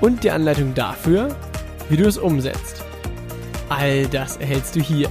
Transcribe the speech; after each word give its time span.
und 0.00 0.24
die 0.24 0.30
Anleitung 0.30 0.74
dafür, 0.74 1.28
wie 1.88 1.96
du 1.96 2.06
es 2.06 2.18
umsetzt. 2.18 2.84
All 3.68 4.06
das 4.06 4.36
erhältst 4.36 4.76
du 4.76 4.80
hier 4.80 5.08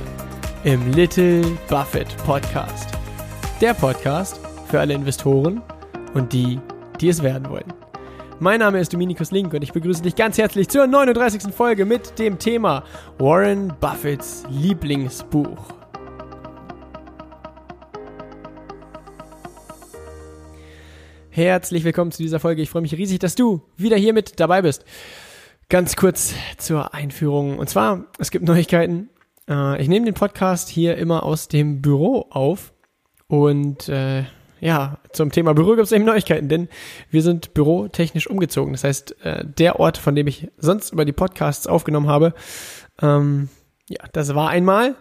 im 0.64 0.92
Little 0.92 1.44
Buffett 1.70 2.16
Podcast. 2.26 2.90
Der 3.62 3.74
Podcast 3.74 4.40
für 4.70 4.80
alle 4.80 4.94
Investoren 4.94 5.62
und 6.14 6.34
die, 6.34 6.60
die 7.00 7.10
es 7.10 7.22
werden 7.22 7.50
wollen. 7.50 7.74
Mein 8.40 8.60
Name 8.60 8.80
ist 8.80 8.92
Dominikus 8.94 9.32
Link 9.32 9.54
und 9.54 9.62
ich 9.62 9.72
begrüße 9.72 10.04
dich 10.04 10.16
ganz 10.16 10.38
herzlich 10.38 10.68
zur 10.68 10.88
39. 10.88 11.54
Folge 11.54 11.86
mit 11.86 12.20
dem 12.20 12.38
Thema 12.38 12.84
Warren 13.18 13.74
Buffetts 13.80 14.44
Lieblingsbuch. 14.50 15.85
Herzlich 21.36 21.84
willkommen 21.84 22.14
zu 22.14 22.24
dieser 22.24 22.40
Folge. 22.40 22.62
Ich 22.62 22.70
freue 22.70 22.82
mich 22.82 22.96
riesig, 22.96 23.20
dass 23.20 23.36
du 23.36 23.62
wieder 23.76 23.98
hier 23.98 24.14
mit 24.14 24.40
dabei 24.40 24.62
bist. 24.62 24.86
Ganz 25.68 25.98
kurz 25.98 26.34
zur 26.58 26.94
Einführung. 26.94 27.60
Und 27.60 27.70
zwar, 27.70 28.06
es 28.20 28.32
gibt 28.32 28.46
Neuigkeiten. 28.46 29.10
Äh, 29.50 29.82
ich 29.82 29.90
nehme 29.90 30.06
den 30.06 30.14
Podcast 30.14 30.70
hier 30.70 30.96
immer 30.96 31.24
aus 31.24 31.50
dem 31.50 31.82
Büro 31.82 32.28
auf. 32.30 32.72
Und 33.28 33.90
äh, 33.90 34.24
ja, 34.62 35.00
zum 35.12 35.30
Thema 35.30 35.54
Büro 35.54 35.72
gibt 35.72 35.82
es 35.82 35.92
eben 35.92 36.06
Neuigkeiten, 36.06 36.48
denn 36.48 36.70
wir 37.12 37.22
sind 37.22 37.54
bürotechnisch 37.54 38.28
umgezogen. 38.28 38.72
Das 38.72 38.86
heißt, 38.86 39.26
äh, 39.26 39.44
der 39.46 39.78
Ort, 39.78 39.98
von 39.98 40.16
dem 40.16 40.28
ich 40.28 40.48
sonst 40.58 40.94
über 40.94 41.04
die 41.04 41.12
Podcasts 41.12 41.68
aufgenommen 41.68 42.08
habe, 42.08 42.34
ähm, 43.02 43.50
ja, 43.90 44.06
das 44.14 44.36
war 44.36 44.48
einmal 44.52 44.96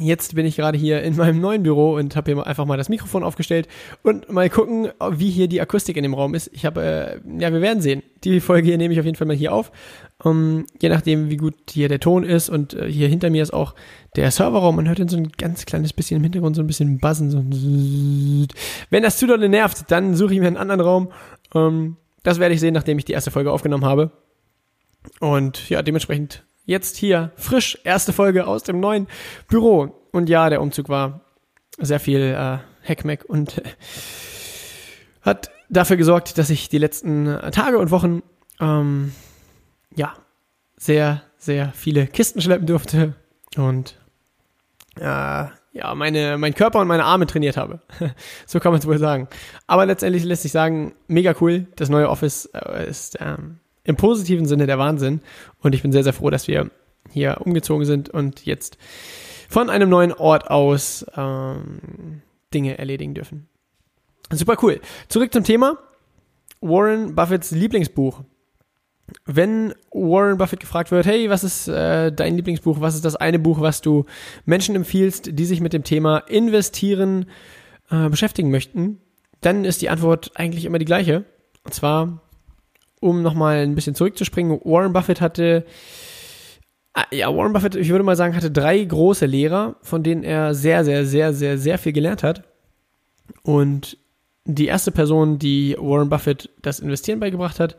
Jetzt 0.00 0.34
bin 0.34 0.46
ich 0.46 0.56
gerade 0.56 0.78
hier 0.78 1.02
in 1.02 1.16
meinem 1.16 1.40
neuen 1.40 1.62
Büro 1.62 1.96
und 1.96 2.16
habe 2.16 2.32
hier 2.32 2.46
einfach 2.46 2.64
mal 2.64 2.78
das 2.78 2.88
Mikrofon 2.88 3.22
aufgestellt 3.22 3.68
und 4.02 4.30
mal 4.32 4.48
gucken, 4.48 4.88
wie 5.10 5.28
hier 5.28 5.48
die 5.48 5.60
Akustik 5.60 5.98
in 5.98 6.02
dem 6.02 6.14
Raum 6.14 6.34
ist. 6.34 6.50
Ich 6.54 6.64
habe, 6.64 6.82
äh, 6.82 7.40
ja, 7.40 7.52
wir 7.52 7.60
werden 7.60 7.82
sehen. 7.82 8.02
Die 8.24 8.40
Folge 8.40 8.68
hier 8.68 8.78
nehme 8.78 8.94
ich 8.94 9.00
auf 9.00 9.04
jeden 9.04 9.16
Fall 9.16 9.26
mal 9.26 9.36
hier 9.36 9.52
auf. 9.52 9.70
Um, 10.24 10.64
je 10.80 10.88
nachdem, 10.88 11.28
wie 11.30 11.36
gut 11.36 11.56
hier 11.68 11.88
der 11.88 12.00
Ton 12.00 12.24
ist 12.24 12.48
und 12.48 12.72
äh, 12.72 12.90
hier 12.90 13.08
hinter 13.08 13.28
mir 13.28 13.42
ist 13.42 13.52
auch 13.52 13.74
der 14.16 14.30
Serverraum. 14.30 14.76
Man 14.76 14.88
hört 14.88 14.98
dann 14.98 15.08
so 15.08 15.16
ein 15.18 15.30
ganz 15.32 15.66
kleines 15.66 15.92
bisschen 15.92 16.18
im 16.18 16.22
Hintergrund 16.22 16.56
so 16.56 16.62
ein 16.62 16.66
bisschen 16.66 16.98
Buzzen. 16.98 17.30
So 17.30 17.44
Wenn 18.88 19.02
das 19.02 19.18
zu 19.18 19.26
doll 19.26 19.46
nervt, 19.48 19.90
dann 19.90 20.14
suche 20.14 20.32
ich 20.32 20.40
mir 20.40 20.46
einen 20.46 20.56
anderen 20.56 20.80
Raum. 20.80 21.12
Um, 21.52 21.98
das 22.22 22.38
werde 22.38 22.54
ich 22.54 22.60
sehen, 22.60 22.72
nachdem 22.72 22.98
ich 22.98 23.04
die 23.04 23.12
erste 23.12 23.30
Folge 23.30 23.52
aufgenommen 23.52 23.84
habe. 23.84 24.10
Und 25.20 25.68
ja, 25.68 25.82
dementsprechend 25.82 26.44
Jetzt 26.64 26.96
hier 26.96 27.32
frisch, 27.36 27.78
erste 27.84 28.12
Folge 28.12 28.46
aus 28.46 28.62
dem 28.62 28.80
neuen 28.80 29.08
Büro. 29.48 29.94
Und 30.12 30.28
ja, 30.28 30.48
der 30.50 30.60
Umzug 30.60 30.88
war 30.88 31.20
sehr 31.78 32.00
viel 32.00 32.20
äh, 32.20 32.58
Heckmeck 32.82 33.24
und 33.24 33.58
äh, 33.58 33.62
hat 35.22 35.50
dafür 35.68 35.96
gesorgt, 35.96 36.38
dass 36.38 36.50
ich 36.50 36.68
die 36.68 36.78
letzten 36.78 37.26
Tage 37.52 37.78
und 37.78 37.90
Wochen 37.90 38.22
ähm, 38.60 39.12
ja 39.94 40.14
sehr, 40.76 41.22
sehr 41.38 41.72
viele 41.74 42.06
Kisten 42.06 42.40
schleppen 42.40 42.66
durfte 42.66 43.14
und 43.56 43.98
äh, 44.96 45.46
ja, 45.74 45.94
meine, 45.94 46.36
mein 46.38 46.54
Körper 46.54 46.80
und 46.80 46.88
meine 46.88 47.04
Arme 47.04 47.26
trainiert 47.26 47.56
habe. 47.56 47.80
so 48.46 48.60
kann 48.60 48.72
man 48.72 48.80
es 48.80 48.86
wohl 48.86 48.98
sagen. 48.98 49.28
Aber 49.66 49.86
letztendlich 49.86 50.24
lässt 50.24 50.42
sich 50.42 50.52
sagen, 50.52 50.94
mega 51.06 51.34
cool. 51.40 51.66
Das 51.76 51.88
neue 51.88 52.10
Office 52.10 52.46
äh, 52.52 52.88
ist 52.88 53.16
ähm, 53.20 53.58
im 53.84 53.96
positiven 53.96 54.46
Sinne 54.46 54.66
der 54.66 54.78
Wahnsinn. 54.78 55.20
Und 55.60 55.74
ich 55.74 55.82
bin 55.82 55.92
sehr, 55.92 56.04
sehr 56.04 56.12
froh, 56.12 56.30
dass 56.30 56.48
wir 56.48 56.70
hier 57.10 57.38
umgezogen 57.40 57.84
sind 57.84 58.08
und 58.08 58.46
jetzt 58.46 58.78
von 59.48 59.70
einem 59.70 59.88
neuen 59.88 60.12
Ort 60.12 60.50
aus 60.50 61.04
ähm, 61.16 62.22
Dinge 62.54 62.78
erledigen 62.78 63.14
dürfen. 63.14 63.48
Super 64.30 64.56
cool. 64.62 64.80
Zurück 65.08 65.32
zum 65.32 65.44
Thema. 65.44 65.78
Warren 66.60 67.14
Buffetts 67.14 67.50
Lieblingsbuch. 67.50 68.22
Wenn 69.26 69.74
Warren 69.90 70.38
Buffett 70.38 70.60
gefragt 70.60 70.90
wird, 70.90 71.04
hey, 71.04 71.28
was 71.28 71.44
ist 71.44 71.68
äh, 71.68 72.10
dein 72.12 72.36
Lieblingsbuch? 72.36 72.80
Was 72.80 72.94
ist 72.94 73.04
das 73.04 73.16
eine 73.16 73.38
Buch, 73.38 73.60
was 73.60 73.82
du 73.82 74.06
Menschen 74.46 74.74
empfiehlst, 74.74 75.38
die 75.38 75.44
sich 75.44 75.60
mit 75.60 75.74
dem 75.74 75.84
Thema 75.84 76.18
Investieren 76.18 77.26
äh, 77.90 78.08
beschäftigen 78.08 78.50
möchten? 78.50 79.00
Dann 79.42 79.64
ist 79.64 79.82
die 79.82 79.90
Antwort 79.90 80.30
eigentlich 80.34 80.64
immer 80.64 80.78
die 80.78 80.86
gleiche. 80.86 81.24
Und 81.64 81.74
zwar 81.74 82.21
um 83.02 83.22
nochmal 83.22 83.58
ein 83.58 83.74
bisschen 83.74 83.94
zurückzuspringen, 83.94 84.60
Warren 84.64 84.92
Buffett 84.92 85.20
hatte, 85.20 85.64
ah, 86.94 87.04
ja, 87.10 87.34
Warren 87.34 87.52
Buffett, 87.52 87.74
ich 87.74 87.88
würde 87.88 88.04
mal 88.04 88.16
sagen, 88.16 88.36
hatte 88.36 88.50
drei 88.50 88.82
große 88.82 89.26
Lehrer, 89.26 89.76
von 89.82 90.02
denen 90.02 90.22
er 90.22 90.54
sehr, 90.54 90.84
sehr, 90.84 91.04
sehr, 91.04 91.34
sehr, 91.34 91.58
sehr 91.58 91.78
viel 91.78 91.92
gelernt 91.92 92.22
hat. 92.22 92.44
Und 93.42 93.98
die 94.44 94.66
erste 94.66 94.92
Person, 94.92 95.38
die 95.38 95.76
Warren 95.78 96.08
Buffett 96.08 96.50
das 96.62 96.80
Investieren 96.80 97.20
beigebracht 97.20 97.58
hat, 97.60 97.76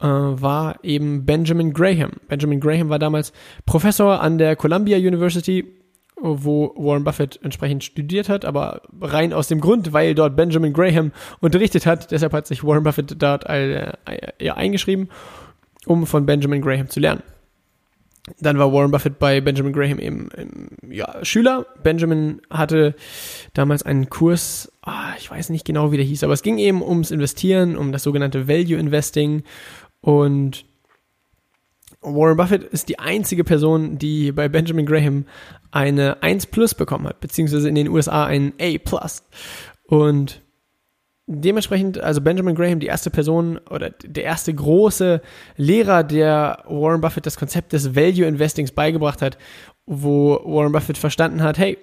äh, 0.00 0.06
war 0.06 0.82
eben 0.82 1.26
Benjamin 1.26 1.72
Graham. 1.72 2.12
Benjamin 2.28 2.60
Graham 2.60 2.88
war 2.88 2.98
damals 2.98 3.32
Professor 3.66 4.20
an 4.20 4.38
der 4.38 4.56
Columbia 4.56 4.96
University 4.96 5.64
wo 6.20 6.72
Warren 6.76 7.04
Buffett 7.04 7.38
entsprechend 7.42 7.84
studiert 7.84 8.28
hat, 8.28 8.44
aber 8.44 8.82
rein 9.00 9.32
aus 9.32 9.48
dem 9.48 9.60
Grund, 9.60 9.92
weil 9.92 10.14
dort 10.14 10.34
Benjamin 10.36 10.72
Graham 10.72 11.12
unterrichtet 11.40 11.84
hat. 11.84 12.10
Deshalb 12.10 12.32
hat 12.32 12.46
sich 12.46 12.64
Warren 12.64 12.84
Buffett 12.84 13.14
dort 13.22 13.44
äh, 13.44 13.92
eingeschrieben, 14.54 15.08
um 15.84 16.06
von 16.06 16.24
Benjamin 16.24 16.62
Graham 16.62 16.88
zu 16.88 17.00
lernen. 17.00 17.22
Dann 18.40 18.58
war 18.58 18.72
Warren 18.72 18.90
Buffett 18.90 19.18
bei 19.18 19.40
Benjamin 19.40 19.72
Graham 19.72 19.98
eben, 20.00 20.28
eben 20.36 20.68
ja, 20.90 21.24
Schüler. 21.24 21.66
Benjamin 21.82 22.40
hatte 22.50 22.96
damals 23.54 23.84
einen 23.84 24.10
Kurs, 24.10 24.72
ah, 24.82 25.12
ich 25.18 25.30
weiß 25.30 25.50
nicht 25.50 25.64
genau, 25.64 25.92
wie 25.92 25.96
der 25.96 26.06
hieß, 26.06 26.24
aber 26.24 26.32
es 26.32 26.42
ging 26.42 26.58
eben 26.58 26.82
ums 26.82 27.12
Investieren, 27.12 27.76
um 27.76 27.92
das 27.92 28.02
sogenannte 28.02 28.48
Value 28.48 28.78
Investing 28.78 29.44
und 30.00 30.64
Warren 32.02 32.36
Buffett 32.36 32.62
ist 32.62 32.88
die 32.88 32.98
einzige 32.98 33.42
Person, 33.42 33.98
die 33.98 34.30
bei 34.30 34.48
Benjamin 34.48 34.86
Graham 34.86 35.26
eine 35.76 36.22
1 36.22 36.46
Plus 36.46 36.74
bekommen 36.74 37.06
hat, 37.06 37.20
beziehungsweise 37.20 37.68
in 37.68 37.74
den 37.74 37.88
USA 37.88 38.24
ein 38.24 38.54
A 38.60 38.78
Plus. 38.78 39.22
Und 39.86 40.42
dementsprechend, 41.26 42.00
also 42.00 42.20
Benjamin 42.20 42.54
Graham, 42.54 42.80
die 42.80 42.86
erste 42.86 43.10
Person 43.10 43.58
oder 43.70 43.90
der 43.90 44.24
erste 44.24 44.54
große 44.54 45.20
Lehrer, 45.56 46.02
der 46.02 46.62
Warren 46.66 47.00
Buffett 47.00 47.26
das 47.26 47.36
Konzept 47.36 47.72
des 47.72 47.94
Value 47.94 48.26
Investings 48.26 48.72
beigebracht 48.72 49.20
hat, 49.20 49.36
wo 49.84 50.40
Warren 50.44 50.72
Buffett 50.72 50.98
verstanden 50.98 51.42
hat, 51.42 51.58
hey, 51.58 51.78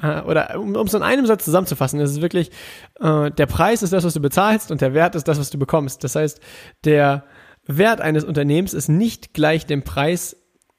äh, 0.00 0.20
oder 0.20 0.58
um 0.60 0.74
es 0.74 0.94
in 0.94 1.02
einem 1.02 1.26
Satz 1.26 1.44
zusammenzufassen, 1.44 1.98
ist 2.00 2.10
es 2.10 2.20
wirklich, 2.20 2.50
äh, 3.00 3.30
der 3.30 3.46
Preis 3.46 3.82
ist 3.82 3.92
das, 3.92 4.04
was 4.04 4.14
du 4.14 4.20
bezahlst 4.20 4.70
und 4.70 4.80
der 4.80 4.94
Wert 4.94 5.14
ist 5.14 5.26
das, 5.26 5.38
was 5.38 5.50
du 5.50 5.58
bekommst. 5.58 6.04
Das 6.04 6.14
heißt, 6.14 6.40
der 6.84 7.24
Wert 7.66 8.00
eines 8.00 8.24
Unternehmens 8.24 8.74
ist 8.74 8.88
nicht 8.88 9.34
gleich 9.34 9.66
dem 9.66 9.82
Preis, 9.82 10.36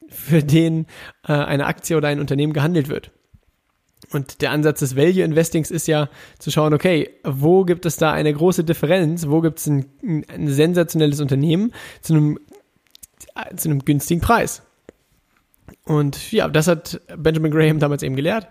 für 0.09 0.43
den 0.43 0.85
äh, 1.27 1.33
eine 1.33 1.65
Aktie 1.65 1.97
oder 1.97 2.07
ein 2.07 2.19
Unternehmen 2.19 2.53
gehandelt 2.53 2.89
wird. 2.89 3.11
Und 4.11 4.41
der 4.41 4.51
Ansatz 4.51 4.79
des 4.79 4.95
Value 4.95 5.23
Investings 5.23 5.71
ist 5.71 5.87
ja 5.87 6.09
zu 6.39 6.51
schauen, 6.51 6.73
okay, 6.73 7.09
wo 7.23 7.65
gibt 7.65 7.85
es 7.85 7.97
da 7.97 8.11
eine 8.13 8.33
große 8.33 8.63
Differenz, 8.63 9.27
wo 9.27 9.41
gibt 9.41 9.59
es 9.59 9.67
ein, 9.67 9.85
ein 10.27 10.47
sensationelles 10.47 11.19
Unternehmen 11.19 11.73
zu 12.01 12.13
einem, 12.13 12.39
zu 13.55 13.69
einem 13.69 13.83
günstigen 13.83 14.21
Preis. 14.21 14.61
Und 15.83 16.31
ja, 16.31 16.47
das 16.47 16.67
hat 16.67 17.01
Benjamin 17.17 17.51
Graham 17.51 17.79
damals 17.79 18.03
eben 18.03 18.15
gelehrt. 18.15 18.47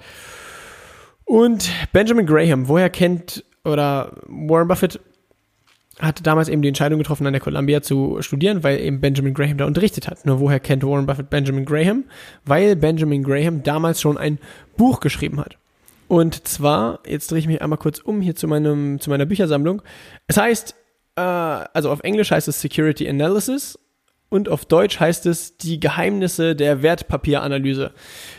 Und 1.25 1.71
Benjamin 1.93 2.27
Graham, 2.27 2.69
woher 2.69 2.91
kennt 2.91 3.45
oder 3.65 4.13
Warren 4.27 4.69
Buffett 4.69 5.01
hatte 6.01 6.23
damals 6.23 6.49
eben 6.49 6.63
die 6.63 6.69
Entscheidung 6.69 6.99
getroffen, 6.99 7.27
an 7.27 7.33
der 7.33 7.41
Columbia 7.41 7.81
zu 7.81 8.19
studieren, 8.21 8.63
weil 8.63 8.81
eben 8.81 9.01
Benjamin 9.01 9.35
Graham 9.35 9.57
da 9.57 9.65
unterrichtet 9.65 10.09
hat. 10.09 10.27
Nur 10.27 10.41
woher 10.41 10.61
kennt 10.61 10.85
Warren 10.85 11.07
Buffett 11.07 11.31
Benjamin 11.31 11.65
Graham? 11.65 12.05
Weil 12.45 12.77
Benjamin 12.77 13.23
Graham 13.23 13.63
damals 13.63 14.01
schon 14.01 14.19
ein 14.19 14.39
Buch 14.77 15.01
geschrieben 15.01 15.41
hat. 15.41 15.57
Und 16.09 16.47
zwar, 16.47 17.01
jetzt 17.07 17.31
drehe 17.31 17.39
ich 17.39 17.47
mich 17.47 17.63
einmal 17.63 17.79
kurz 17.79 17.99
um 17.99 18.21
hier 18.21 18.37
zu 18.37 18.47
meinem, 18.47 19.01
zu 19.01 19.11
meiner 19.11 19.27
Büchersammlung. 19.27 19.83
Es 20.27 20.37
heißt, 20.37 20.75
äh, 21.17 21.21
also 21.21 21.91
auf 21.91 22.01
Englisch 22.01 22.31
heißt 22.31 22.47
es 22.47 22.61
Security 22.61 23.09
Analysis 23.09 23.79
und 24.29 24.49
auf 24.49 24.65
Deutsch 24.65 25.01
heißt 25.01 25.27
es 25.27 25.57
die 25.57 25.81
Geheimnisse 25.81 26.55
der 26.55 26.83
Wertpapieranalyse. 26.83 27.93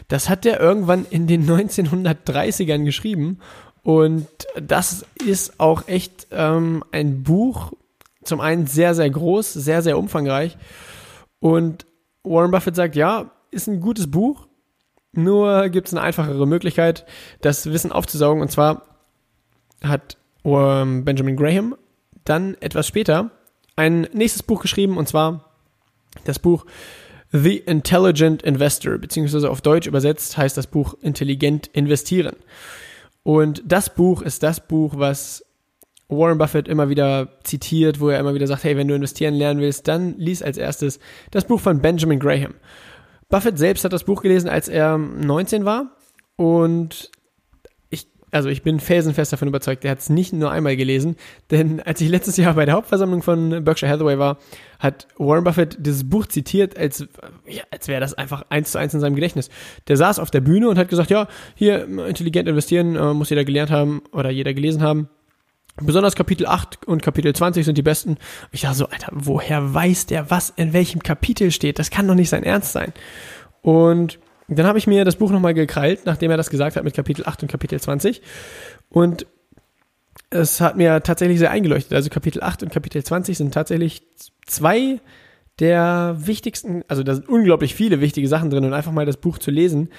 Das 0.08 0.30
hat 0.30 0.46
er 0.46 0.60
irgendwann 0.60 1.06
in 1.10 1.28
den 1.28 1.46
1930ern 1.50 2.86
geschrieben 2.86 3.40
und 3.88 4.28
das 4.62 5.06
ist 5.26 5.62
auch 5.62 5.88
echt 5.88 6.28
ähm, 6.32 6.84
ein 6.92 7.24
Buch 7.24 7.72
zum 8.22 8.42
einen 8.42 8.68
sehr, 8.68 8.94
sehr 8.94 9.10
groß, 9.10 9.54
sehr, 9.54 9.82
sehr 9.82 9.98
umfangreich. 9.98 10.58
Und 11.40 11.86
Warren 12.22 12.52
Buffett 12.52 12.76
sagt, 12.76 12.98
ja, 12.98 13.32
ist 13.50 13.68
ein 13.68 13.80
gutes 13.80 14.12
Buch, 14.12 14.50
nur 15.14 15.70
gibt 15.70 15.88
es 15.88 15.94
eine 15.94 16.02
einfachere 16.02 16.46
Möglichkeit, 16.46 17.06
das 17.40 17.72
Wissen 17.72 17.94
aufzusaugen. 17.94 18.42
Und 18.42 18.52
zwar 18.52 18.82
hat 19.82 20.18
ähm, 20.44 21.06
Benjamin 21.06 21.38
Graham 21.38 21.78
dann 22.26 22.58
etwas 22.60 22.88
später 22.88 23.32
ein 23.78 24.02
nächstes 24.12 24.44
Buch 24.44 24.62
geschrieben, 24.62 24.98
und 24.98 25.08
zwar 25.08 25.46
das 26.26 26.40
Buch 26.40 26.66
The 27.32 27.56
Intelligent 27.56 28.42
Investor, 28.44 28.98
beziehungsweise 28.98 29.50
auf 29.50 29.62
Deutsch 29.62 29.88
übersetzt 29.88 30.36
heißt 30.36 30.58
das 30.58 30.68
Buch 30.68 30.96
Intelligent 31.00 31.68
investieren. 31.68 32.36
Und 33.28 33.62
das 33.66 33.94
Buch 33.94 34.22
ist 34.22 34.42
das 34.42 34.66
Buch, 34.66 34.94
was 34.96 35.44
Warren 36.08 36.38
Buffett 36.38 36.70
immer 36.70 36.88
wieder 36.88 37.28
zitiert, 37.44 38.00
wo 38.00 38.08
er 38.08 38.22
immer 38.22 38.34
wieder 38.34 38.48
sagt, 38.48 38.64
hey, 38.64 38.78
wenn 38.78 38.88
du 38.88 38.96
investieren 38.96 39.34
lernen 39.34 39.60
willst, 39.60 39.90
dann 39.90 40.18
lies 40.18 40.42
als 40.42 40.58
erstes 40.58 40.98
das 41.32 41.44
Buch 41.44 41.60
von 41.60 41.82
Benjamin 41.82 42.20
Graham. 42.20 42.54
Buffett 43.28 43.58
selbst 43.58 43.84
hat 43.84 43.92
das 43.92 44.06
Buch 44.06 44.22
gelesen, 44.22 44.50
als 44.50 44.70
er 44.70 44.98
19 44.98 45.66
war 45.66 45.98
und 46.38 47.12
also 48.32 48.50
ich 48.50 48.62
bin 48.62 48.80
felsenfest 48.80 49.32
davon 49.32 49.48
überzeugt, 49.48 49.86
er 49.86 49.92
hat 49.92 50.00
es 50.00 50.10
nicht 50.10 50.34
nur 50.34 50.52
einmal 50.52 50.76
gelesen, 50.76 51.16
denn 51.50 51.80
als 51.82 52.02
ich 52.02 52.10
letztes 52.10 52.36
Jahr 52.38 52.56
bei 52.56 52.66
der 52.66 52.76
Hauptversammlung 52.76 53.22
von 53.22 53.64
Berkshire 53.64 53.92
Hathaway 53.92 54.20
war, 54.20 54.38
hat 54.80 55.08
Warren 55.18 55.44
Buffett 55.44 55.78
dieses 55.80 56.10
Buch 56.10 56.28
zitiert, 56.28 56.78
als, 56.78 57.08
ja, 57.48 57.64
als 57.72 57.88
wäre 57.88 58.02
das 58.02 58.14
einfach 58.14 58.44
eins 58.50 58.72
zu 58.72 58.80
eins 58.80 58.94
in 58.94 59.00
seinem 59.00 59.16
Gedächtnis. 59.16 59.50
Der 59.88 59.98
saß 59.98 60.20
auf 60.20 60.30
der 60.30 60.42
Bühne 60.42 60.68
und 60.68 60.78
hat 60.78 60.90
gesagt, 60.90 61.10
ja, 61.10 61.28
hier 61.56 61.88
intelligent 62.08 62.50
investieren, 62.50 62.96
äh, 62.96 63.14
muss 63.14 63.30
jeder 63.30 63.46
gelernt 63.46 63.72
haben 63.72 64.02
oder 64.12 64.30
jeder 64.30 64.54
gelesen 64.54 64.82
haben. 64.82 65.10
Besonders 65.80 66.16
Kapitel 66.16 66.48
8 66.48 66.88
und 66.88 67.04
Kapitel 67.04 67.34
20 67.34 67.64
sind 67.64 67.78
die 67.78 67.84
besten. 67.84 68.18
Ich 68.52 68.62
dachte 68.62 68.78
so, 68.78 68.88
Alter, 68.88 69.10
woher 69.12 69.74
weiß 69.74 70.08
der, 70.08 70.32
was 70.32 70.50
in 70.50 70.74
welchem 70.74 71.04
Kapitel 71.04 71.52
steht? 71.52 71.78
Das 71.78 71.92
kann 71.92 72.08
doch 72.08 72.16
nicht 72.16 72.30
sein 72.30 72.44
Ernst 72.44 72.72
sein. 72.72 72.94
Und 73.62 74.20
dann 74.48 74.66
habe 74.66 74.78
ich 74.78 74.88
mir 74.88 75.04
das 75.06 75.18
Buch 75.18 75.32
nochmal 75.32 75.54
gekrallt, 75.54 76.06
nachdem 76.06 76.32
er 76.32 76.38
das 76.38 76.50
gesagt 76.50 76.76
hat 76.76 76.84
mit 76.84 76.94
Kapitel 76.94 77.26
8 77.26 77.44
und 77.44 77.52
Kapitel 77.52 77.80
20. 77.80 78.22
Und 78.90 79.26
es 80.30 80.62
hat 80.62 80.78
mir 80.78 81.02
tatsächlich 81.04 81.40
sehr 81.40 81.52
eingeleuchtet. 81.52 81.94
Also 81.94 82.10
Kapitel 82.10 82.42
8 82.42 82.64
und 82.64 82.72
Kapitel 82.72 83.04
20 83.04 83.38
sind 83.38 83.54
tatsächlich 83.54 84.04
zwei 84.46 85.00
der 85.60 86.16
wichtigsten, 86.20 86.84
also 86.88 87.04
da 87.04 87.16
sind 87.16 87.28
unglaublich 87.28 87.74
viele 87.74 88.00
wichtige 88.00 88.28
Sachen 88.28 88.50
drin 88.50 88.66
und 88.66 88.74
einfach 88.74 88.92
mal 88.92 89.06
das 89.06 89.18
Buch 89.18 89.40
zu 89.40 89.52
lesen, 89.52 89.90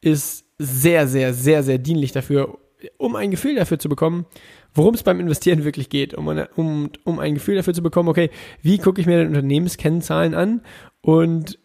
ist 0.00 0.44
sehr, 0.58 1.08
sehr, 1.08 1.34
sehr, 1.34 1.62
sehr 1.62 1.78
dienlich 1.78 2.12
dafür, 2.12 2.58
um 2.98 3.16
ein 3.16 3.30
Gefühl 3.30 3.56
dafür 3.56 3.78
zu 3.78 3.88
bekommen, 3.88 4.26
worum 4.74 4.94
es 4.94 5.02
beim 5.02 5.18
Investieren 5.18 5.64
wirklich 5.64 5.90
geht, 5.90 6.14
um, 6.14 6.28
um, 6.54 6.90
um 7.04 7.18
ein 7.18 7.34
Gefühl 7.34 7.56
dafür 7.56 7.74
zu 7.74 7.82
bekommen, 7.82 8.08
okay, 8.08 8.30
wie 8.62 8.78
gucke 8.78 9.00
ich 9.00 9.06
mir 9.06 9.18
den 9.18 9.28
Unternehmenskennzahlen 9.28 10.34
an 10.34 10.62
und 11.00 11.58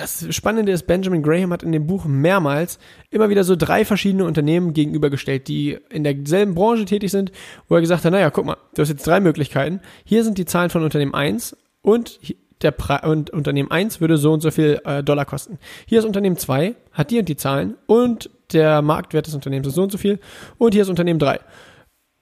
das 0.00 0.34
Spannende 0.34 0.72
ist, 0.72 0.86
Benjamin 0.86 1.22
Graham 1.22 1.52
hat 1.52 1.62
in 1.62 1.72
dem 1.72 1.86
Buch 1.86 2.04
mehrmals 2.04 2.78
immer 3.10 3.28
wieder 3.28 3.44
so 3.44 3.56
drei 3.56 3.84
verschiedene 3.84 4.24
Unternehmen 4.24 4.72
gegenübergestellt, 4.72 5.48
die 5.48 5.78
in 5.90 6.04
derselben 6.04 6.54
Branche 6.54 6.84
tätig 6.84 7.10
sind, 7.10 7.32
wo 7.68 7.74
er 7.74 7.80
gesagt 7.80 8.04
hat, 8.04 8.12
naja, 8.12 8.30
guck 8.30 8.46
mal, 8.46 8.56
du 8.74 8.82
hast 8.82 8.88
jetzt 8.88 9.06
drei 9.06 9.20
Möglichkeiten. 9.20 9.80
Hier 10.04 10.24
sind 10.24 10.38
die 10.38 10.46
Zahlen 10.46 10.70
von 10.70 10.82
Unternehmen 10.82 11.14
1 11.14 11.56
und 11.82 12.20
der 12.62 12.70
Pre 12.72 13.00
und 13.08 13.30
Unternehmen 13.30 13.70
1 13.70 14.00
würde 14.00 14.16
so 14.16 14.32
und 14.32 14.40
so 14.40 14.50
viel 14.50 14.80
äh, 14.84 15.02
Dollar 15.02 15.24
kosten. 15.24 15.58
Hier 15.86 15.98
ist 15.98 16.04
Unternehmen 16.04 16.36
2, 16.36 16.74
hat 16.92 17.10
die 17.10 17.18
und 17.18 17.28
die 17.28 17.36
Zahlen 17.36 17.76
und 17.86 18.30
der 18.52 18.82
Marktwert 18.82 19.26
des 19.26 19.34
Unternehmens 19.34 19.68
ist 19.68 19.74
so 19.74 19.82
und 19.82 19.92
so 19.92 19.98
viel 19.98 20.18
und 20.58 20.74
hier 20.74 20.82
ist 20.82 20.88
Unternehmen 20.88 21.18
3. 21.18 21.40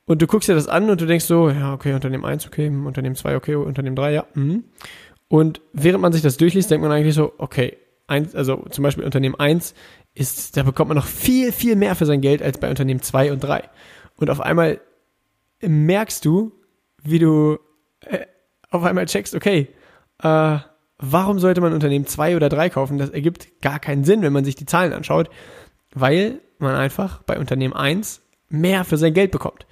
Und 0.09 0.23
du 0.23 0.27
guckst 0.27 0.49
dir 0.49 0.55
das 0.55 0.69
an 0.69 0.89
und 0.89 1.03
du 1.03 1.07
denkst 1.07 1.27
so, 1.27 1.51
ja, 1.51 1.75
okay, 1.75 1.93
Unternehmen 1.93 2.25
1, 2.25 2.47
okay, 2.47 2.69
Unternehmen 2.69 3.15
2, 3.15 3.37
okay, 3.37 3.57
Unternehmen 3.57 3.95
3, 3.95 4.13
ja. 4.13 4.27
Mhm. 4.33 4.65
Und 5.29 5.61
während 5.73 6.01
man 6.01 6.13
sich 6.13 6.23
das 6.23 6.37
durchliest, 6.37 6.71
denkt 6.71 6.83
man 6.83 6.93
eigentlich 6.93 7.15
so, 7.15 7.33
okay, 7.39 7.77
eins, 8.07 8.35
also 8.35 8.65
zum 8.71 8.83
Beispiel 8.83 9.05
Unternehmen 9.05 9.35
1 9.35 9.75
ist, 10.15 10.57
da 10.57 10.63
bekommt 10.63 10.89
man 10.89 10.97
noch 10.97 11.07
viel, 11.07 11.53
viel 11.53 11.77
mehr 11.77 11.95
für 11.95 12.07
sein 12.07 12.21
Geld 12.21 12.43
als 12.43 12.59
bei 12.59 12.71
Unternehmen 12.71 13.03
2 13.03 13.33
und 13.33 13.41
3. 13.41 13.69
Und 14.17 14.31
auf 14.31 14.41
einmal 14.41 14.81
merkst 15.61 16.25
du, 16.25 16.53
wie 17.03 17.19
du 17.19 17.59
äh, 18.01 18.27
auf 18.71 18.83
einmal 18.83 19.07
checkst, 19.07 19.35
okay, 19.35 19.69
äh, 20.23 20.59
warum 20.99 21.39
sollte 21.39 21.61
man 21.61 21.73
Unternehmen 21.73 22.07
2 22.07 22.37
oder 22.37 22.49
3 22.49 22.71
kaufen? 22.71 22.99
Das 22.99 23.11
ergibt 23.11 23.61
gar 23.61 23.79
keinen 23.79 24.05
Sinn, 24.05 24.23
wenn 24.23 24.33
man 24.33 24.45
sich 24.45 24.57
die 24.57 24.67
Zahlen 24.67 24.93
anschaut, 24.93 25.31
weil 25.95 26.41
man 26.59 26.75
einfach 26.75 27.23
bei 27.23 27.39
Unternehmen 27.39 27.75
1 27.75 28.23
mehr 28.49 28.85
für 28.85 28.97
sein 28.97 29.15
Geld 29.15 29.31
bekommt. 29.31 29.67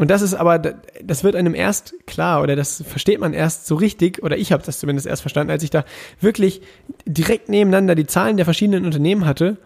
Und 0.00 0.10
das 0.10 0.22
ist 0.22 0.32
aber, 0.32 0.58
das 0.58 1.24
wird 1.24 1.36
einem 1.36 1.54
erst 1.54 1.92
klar 2.06 2.42
oder 2.42 2.56
das 2.56 2.82
versteht 2.88 3.20
man 3.20 3.34
erst 3.34 3.66
so 3.66 3.74
richtig, 3.74 4.22
oder 4.22 4.38
ich 4.38 4.50
habe 4.50 4.62
das 4.64 4.78
zumindest 4.78 5.06
erst 5.06 5.20
verstanden, 5.20 5.50
als 5.50 5.62
ich 5.62 5.68
da 5.68 5.84
wirklich 6.22 6.62
direkt 7.04 7.50
nebeneinander 7.50 7.94
die 7.94 8.06
Zahlen 8.06 8.38
der 8.38 8.46
verschiedenen 8.46 8.86
Unternehmen 8.86 9.26
hatte 9.26 9.58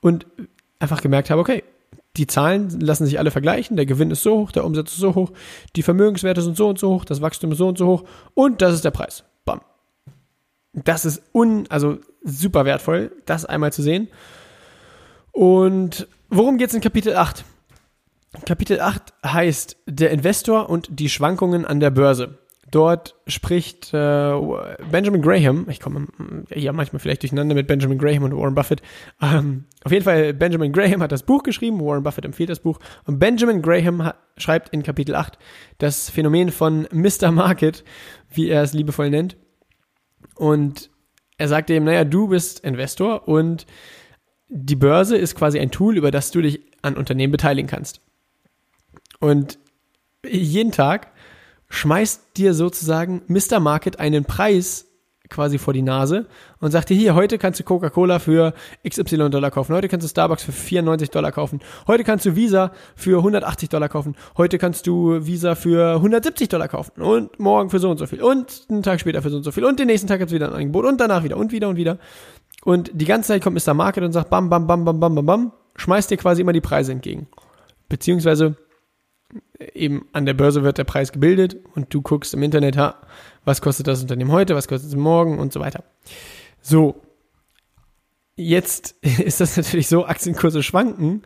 und 0.00 0.24
einfach 0.78 1.02
gemerkt 1.02 1.28
habe, 1.28 1.42
okay, 1.42 1.62
die 2.16 2.26
Zahlen 2.26 2.80
lassen 2.80 3.04
sich 3.04 3.18
alle 3.18 3.30
vergleichen, 3.30 3.76
der 3.76 3.84
Gewinn 3.84 4.10
ist 4.10 4.22
so 4.22 4.38
hoch, 4.38 4.52
der 4.52 4.64
Umsatz 4.64 4.92
ist 4.92 4.98
so 5.00 5.14
hoch, 5.14 5.30
die 5.76 5.82
Vermögenswerte 5.82 6.40
sind 6.40 6.56
so 6.56 6.70
und 6.70 6.78
so 6.78 6.94
hoch, 6.94 7.04
das 7.04 7.20
Wachstum 7.20 7.52
ist 7.52 7.58
so 7.58 7.68
und 7.68 7.76
so 7.76 7.86
hoch 7.86 8.04
und 8.32 8.62
das 8.62 8.72
ist 8.72 8.86
der 8.86 8.92
Preis. 8.92 9.24
Bam. 9.44 9.60
Das 10.72 11.04
ist 11.04 11.22
un, 11.34 11.66
also 11.68 11.98
super 12.24 12.64
wertvoll, 12.64 13.12
das 13.26 13.44
einmal 13.44 13.74
zu 13.74 13.82
sehen. 13.82 14.08
Und 15.32 16.08
worum 16.30 16.56
geht's 16.56 16.72
in 16.72 16.80
Kapitel 16.80 17.14
8? 17.14 17.44
Kapitel 18.46 18.80
8 18.80 19.12
heißt 19.24 19.76
Der 19.86 20.10
Investor 20.10 20.70
und 20.70 20.88
die 20.90 21.08
Schwankungen 21.08 21.64
an 21.64 21.80
der 21.80 21.90
Börse. 21.90 22.38
Dort 22.70 23.16
spricht 23.26 23.92
äh, 23.92 24.32
Benjamin 24.90 25.20
Graham, 25.20 25.66
ich 25.68 25.78
komme 25.78 26.06
ja 26.54 26.72
manchmal 26.72 27.00
vielleicht 27.00 27.22
durcheinander 27.22 27.54
mit 27.54 27.66
Benjamin 27.66 27.98
Graham 27.98 28.22
und 28.22 28.34
Warren 28.34 28.54
Buffett. 28.54 28.80
Ähm, 29.20 29.64
auf 29.84 29.92
jeden 29.92 30.04
Fall, 30.04 30.32
Benjamin 30.32 30.72
Graham 30.72 31.02
hat 31.02 31.12
das 31.12 31.22
Buch 31.22 31.42
geschrieben, 31.42 31.78
Warren 31.80 32.02
Buffett 32.02 32.24
empfiehlt 32.24 32.48
das 32.48 32.60
Buch. 32.60 32.78
Und 33.04 33.18
Benjamin 33.18 33.60
Graham 33.60 34.02
hat, 34.02 34.16
schreibt 34.38 34.70
in 34.70 34.82
Kapitel 34.82 35.14
8 35.14 35.36
das 35.76 36.08
Phänomen 36.08 36.50
von 36.50 36.88
Mr. 36.90 37.30
Market, 37.30 37.84
wie 38.30 38.48
er 38.48 38.62
es 38.62 38.72
liebevoll 38.72 39.10
nennt. 39.10 39.36
Und 40.34 40.88
er 41.36 41.48
sagt 41.48 41.68
eben, 41.68 41.84
naja, 41.84 42.04
du 42.04 42.28
bist 42.28 42.60
Investor 42.60 43.28
und 43.28 43.66
die 44.48 44.76
Börse 44.76 45.18
ist 45.18 45.34
quasi 45.34 45.58
ein 45.58 45.70
Tool, 45.70 45.98
über 45.98 46.10
das 46.10 46.30
du 46.30 46.40
dich 46.40 46.60
an 46.80 46.96
Unternehmen 46.96 47.32
beteiligen 47.32 47.68
kannst. 47.68 48.00
Und 49.22 49.60
jeden 50.28 50.72
Tag 50.72 51.12
schmeißt 51.68 52.36
dir 52.36 52.54
sozusagen 52.54 53.22
Mr. 53.28 53.60
Market 53.60 54.00
einen 54.00 54.24
Preis 54.24 54.88
quasi 55.28 55.58
vor 55.58 55.72
die 55.72 55.80
Nase 55.80 56.26
und 56.58 56.72
sagt 56.72 56.90
dir, 56.90 56.96
hier, 56.96 57.14
heute 57.14 57.38
kannst 57.38 57.60
du 57.60 57.64
Coca-Cola 57.64 58.18
für 58.18 58.52
XY 58.86 59.30
Dollar 59.30 59.52
kaufen, 59.52 59.74
heute 59.76 59.86
kannst 59.86 60.04
du 60.04 60.10
Starbucks 60.10 60.42
für 60.42 60.50
94 60.50 61.08
Dollar 61.10 61.30
kaufen, 61.30 61.60
heute 61.86 62.02
kannst 62.02 62.26
du 62.26 62.34
Visa 62.34 62.72
für 62.96 63.18
180 63.18 63.68
Dollar 63.68 63.88
kaufen, 63.88 64.16
heute 64.36 64.58
kannst 64.58 64.88
du 64.88 65.24
Visa 65.24 65.54
für 65.54 65.94
170 65.94 66.48
Dollar 66.48 66.66
kaufen 66.66 67.00
und 67.00 67.38
morgen 67.38 67.70
für 67.70 67.78
so 67.78 67.90
und 67.90 67.98
so 67.98 68.06
viel 68.06 68.22
und 68.22 68.66
einen 68.68 68.82
Tag 68.82 68.98
später 68.98 69.22
für 69.22 69.30
so 69.30 69.36
und 69.36 69.44
so 69.44 69.52
viel 69.52 69.64
und 69.64 69.78
den 69.78 69.86
nächsten 69.86 70.08
Tag 70.08 70.18
gibt's 70.18 70.34
wieder 70.34 70.48
ein 70.48 70.54
Angebot 70.54 70.84
und 70.84 71.00
danach 71.00 71.22
wieder 71.22 71.36
und 71.36 71.52
wieder 71.52 71.68
und 71.68 71.76
wieder. 71.76 71.98
Und 72.64 72.90
die 72.92 73.06
ganze 73.06 73.28
Zeit 73.28 73.42
kommt 73.42 73.64
Mr. 73.64 73.72
Market 73.72 74.02
und 74.02 74.12
sagt 74.12 74.30
bam, 74.30 74.50
bam, 74.50 74.66
bam, 74.66 74.84
bam, 74.84 74.98
bam, 74.98 75.14
bam, 75.14 75.26
bam, 75.26 75.52
schmeißt 75.76 76.10
dir 76.10 76.16
quasi 76.16 76.42
immer 76.42 76.52
die 76.52 76.60
Preise 76.60 76.90
entgegen. 76.90 77.28
Beziehungsweise 77.88 78.56
eben 79.74 80.06
an 80.12 80.26
der 80.26 80.34
Börse 80.34 80.62
wird 80.62 80.78
der 80.78 80.84
Preis 80.84 81.12
gebildet 81.12 81.56
und 81.74 81.92
du 81.94 82.02
guckst 82.02 82.34
im 82.34 82.42
Internet, 82.42 82.76
ha, 82.76 82.96
was 83.44 83.60
kostet 83.60 83.86
das 83.86 84.02
Unternehmen 84.02 84.32
heute, 84.32 84.54
was 84.54 84.68
kostet 84.68 84.90
es 84.90 84.96
morgen 84.96 85.38
und 85.38 85.52
so 85.52 85.60
weiter. 85.60 85.84
So, 86.60 87.00
jetzt 88.36 88.96
ist 89.02 89.40
das 89.40 89.56
natürlich 89.56 89.88
so, 89.88 90.06
Aktienkurse 90.06 90.62
schwanken 90.62 91.22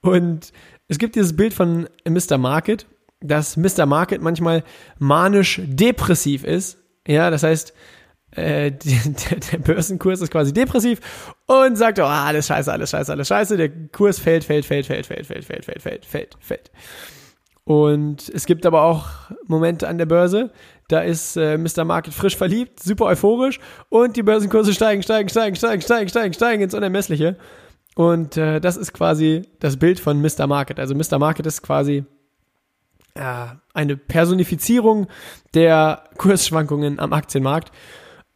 und 0.00 0.52
es 0.88 0.98
gibt 0.98 1.14
dieses 1.14 1.36
Bild 1.36 1.54
von 1.54 1.88
Mr. 2.06 2.38
Market, 2.38 2.86
dass 3.20 3.56
Mr. 3.56 3.86
Market 3.86 4.20
manchmal 4.20 4.64
manisch 4.98 5.60
depressiv 5.64 6.44
ist. 6.44 6.78
Ja, 7.06 7.30
das 7.30 7.44
heißt, 7.44 7.72
äh, 8.32 8.72
der, 9.30 9.38
der, 9.38 9.58
Börsenkurs 9.58 10.20
ist 10.20 10.30
quasi 10.30 10.52
depressiv 10.52 11.00
und 11.46 11.76
sagt, 11.76 11.98
oh, 11.98 12.04
alles 12.04 12.46
scheiße, 12.46 12.72
alles 12.72 12.90
scheiße, 12.90 13.12
alles 13.12 13.28
scheiße. 13.28 13.56
Der 13.56 13.70
Kurs 13.88 14.18
fällt, 14.18 14.44
fällt, 14.44 14.64
fällt, 14.64 14.86
fällt, 14.86 15.06
fällt, 15.06 15.26
fällt, 15.26 15.44
fällt, 15.44 15.64
fällt, 15.64 15.82
fällt, 15.82 16.04
fällt, 16.04 16.36
fällt. 16.40 16.70
Und 17.64 18.28
es 18.28 18.46
gibt 18.46 18.66
aber 18.66 18.82
auch 18.82 19.06
Momente 19.46 19.86
an 19.86 19.98
der 19.98 20.06
Börse, 20.06 20.50
da 20.88 21.00
ist 21.00 21.36
äh, 21.36 21.56
Mr. 21.56 21.84
Market 21.84 22.12
frisch 22.12 22.36
verliebt, 22.36 22.82
super 22.82 23.06
euphorisch 23.06 23.60
und 23.88 24.16
die 24.16 24.22
Börsenkurse 24.22 24.74
steigen, 24.74 25.02
steigen, 25.02 25.28
steigen, 25.28 25.56
steigen, 25.56 25.80
steigen, 25.80 26.08
steigen, 26.08 26.34
steigen 26.34 26.62
ins 26.62 26.74
Unermessliche. 26.74 27.36
Und 27.94 28.36
äh, 28.36 28.60
das 28.60 28.76
ist 28.76 28.92
quasi 28.92 29.42
das 29.60 29.78
Bild 29.78 30.00
von 30.00 30.20
Mr. 30.20 30.46
Market. 30.46 30.80
Also 30.80 30.94
Mr. 30.94 31.18
Market 31.18 31.46
ist 31.46 31.62
quasi 31.62 32.04
äh, 33.14 33.46
eine 33.74 33.96
Personifizierung 33.96 35.06
der 35.54 36.04
Kursschwankungen 36.16 36.98
am 36.98 37.12
Aktienmarkt. 37.12 37.70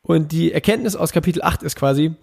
Und 0.03 0.33
die 0.33 0.53
Erkenntnis 0.53 0.95
aus 0.95 1.13
Kapitel 1.13 1.43
8 1.43 1.63
ist 1.63 1.75
quasi, 1.75 2.15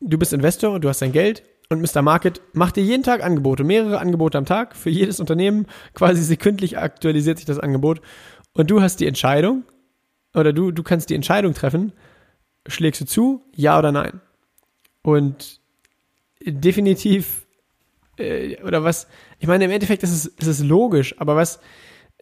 du 0.00 0.18
bist 0.18 0.32
Investor 0.32 0.72
und 0.72 0.82
du 0.82 0.88
hast 0.88 1.02
dein 1.02 1.12
Geld 1.12 1.42
und 1.68 1.80
Mr. 1.80 2.02
Market 2.02 2.40
macht 2.52 2.76
dir 2.76 2.84
jeden 2.84 3.02
Tag 3.02 3.22
Angebote, 3.24 3.64
mehrere 3.64 3.98
Angebote 3.98 4.38
am 4.38 4.46
Tag 4.46 4.76
für 4.76 4.90
jedes 4.90 5.20
Unternehmen. 5.20 5.66
Quasi 5.94 6.22
sekündlich 6.22 6.78
aktualisiert 6.78 7.38
sich 7.38 7.46
das 7.46 7.58
Angebot. 7.58 8.00
und 8.52 8.70
du 8.70 8.80
hast 8.80 9.00
die 9.00 9.06
Entscheidung, 9.06 9.64
oder 10.34 10.52
du, 10.52 10.70
du 10.70 10.82
kannst 10.82 11.10
die 11.10 11.14
Entscheidung 11.14 11.54
treffen, 11.54 11.92
schlägst 12.66 13.00
du 13.00 13.04
zu, 13.06 13.42
ja 13.54 13.78
oder 13.78 13.92
nein. 13.92 14.20
Und 15.02 15.60
definitiv, 16.44 17.46
äh, 18.18 18.62
oder 18.62 18.84
was, 18.84 19.08
ich 19.38 19.46
meine, 19.46 19.64
im 19.64 19.70
Endeffekt 19.70 20.02
ist 20.02 20.12
es, 20.12 20.26
ist 20.26 20.46
es 20.46 20.62
logisch, 20.62 21.18
aber 21.18 21.36
was 21.36 21.60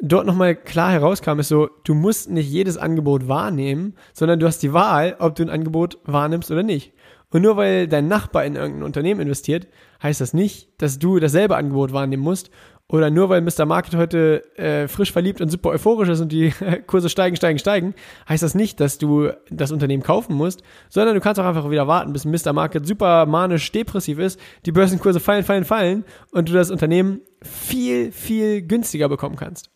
dort 0.00 0.26
nochmal 0.26 0.56
klar 0.56 0.90
herauskam, 0.90 1.38
ist 1.38 1.48
so, 1.48 1.68
du 1.84 1.94
musst 1.94 2.30
nicht 2.30 2.50
jedes 2.50 2.76
Angebot 2.76 3.28
wahrnehmen, 3.28 3.94
sondern 4.12 4.40
du 4.40 4.46
hast 4.46 4.62
die 4.62 4.72
Wahl, 4.72 5.16
ob 5.18 5.34
du 5.34 5.42
ein 5.42 5.50
Angebot 5.50 5.98
wahrnimmst 6.04 6.50
oder 6.50 6.62
nicht. 6.62 6.92
Und 7.34 7.42
nur 7.42 7.56
weil 7.56 7.88
dein 7.88 8.06
Nachbar 8.06 8.44
in 8.44 8.54
irgendein 8.54 8.84
Unternehmen 8.84 9.18
investiert, 9.18 9.66
heißt 10.00 10.20
das 10.20 10.34
nicht, 10.34 10.68
dass 10.80 11.00
du 11.00 11.18
dasselbe 11.18 11.56
Angebot 11.56 11.92
wahrnehmen 11.92 12.22
musst. 12.22 12.48
Oder 12.86 13.10
nur 13.10 13.28
weil 13.28 13.40
Mr. 13.40 13.66
Market 13.66 13.96
heute 13.96 14.44
äh, 14.56 14.86
frisch 14.86 15.10
verliebt 15.10 15.40
und 15.40 15.50
super 15.50 15.70
euphorisch 15.70 16.08
ist 16.08 16.20
und 16.20 16.30
die 16.30 16.52
Kurse 16.86 17.08
steigen, 17.08 17.34
steigen, 17.34 17.58
steigen, 17.58 17.94
heißt 18.28 18.44
das 18.44 18.54
nicht, 18.54 18.78
dass 18.78 18.98
du 18.98 19.30
das 19.50 19.72
Unternehmen 19.72 20.04
kaufen 20.04 20.36
musst, 20.36 20.62
sondern 20.88 21.16
du 21.16 21.20
kannst 21.20 21.40
auch 21.40 21.44
einfach 21.44 21.68
wieder 21.70 21.88
warten, 21.88 22.12
bis 22.12 22.24
Mr. 22.24 22.52
Market 22.52 22.86
super 22.86 23.26
manisch 23.26 23.72
depressiv 23.72 24.20
ist, 24.20 24.38
die 24.64 24.70
Börsenkurse 24.70 25.18
fallen, 25.18 25.42
fallen, 25.42 25.64
fallen 25.64 26.04
und 26.30 26.48
du 26.48 26.52
das 26.52 26.70
Unternehmen 26.70 27.20
viel, 27.42 28.12
viel 28.12 28.62
günstiger 28.62 29.08
bekommen 29.08 29.34
kannst. 29.34 29.70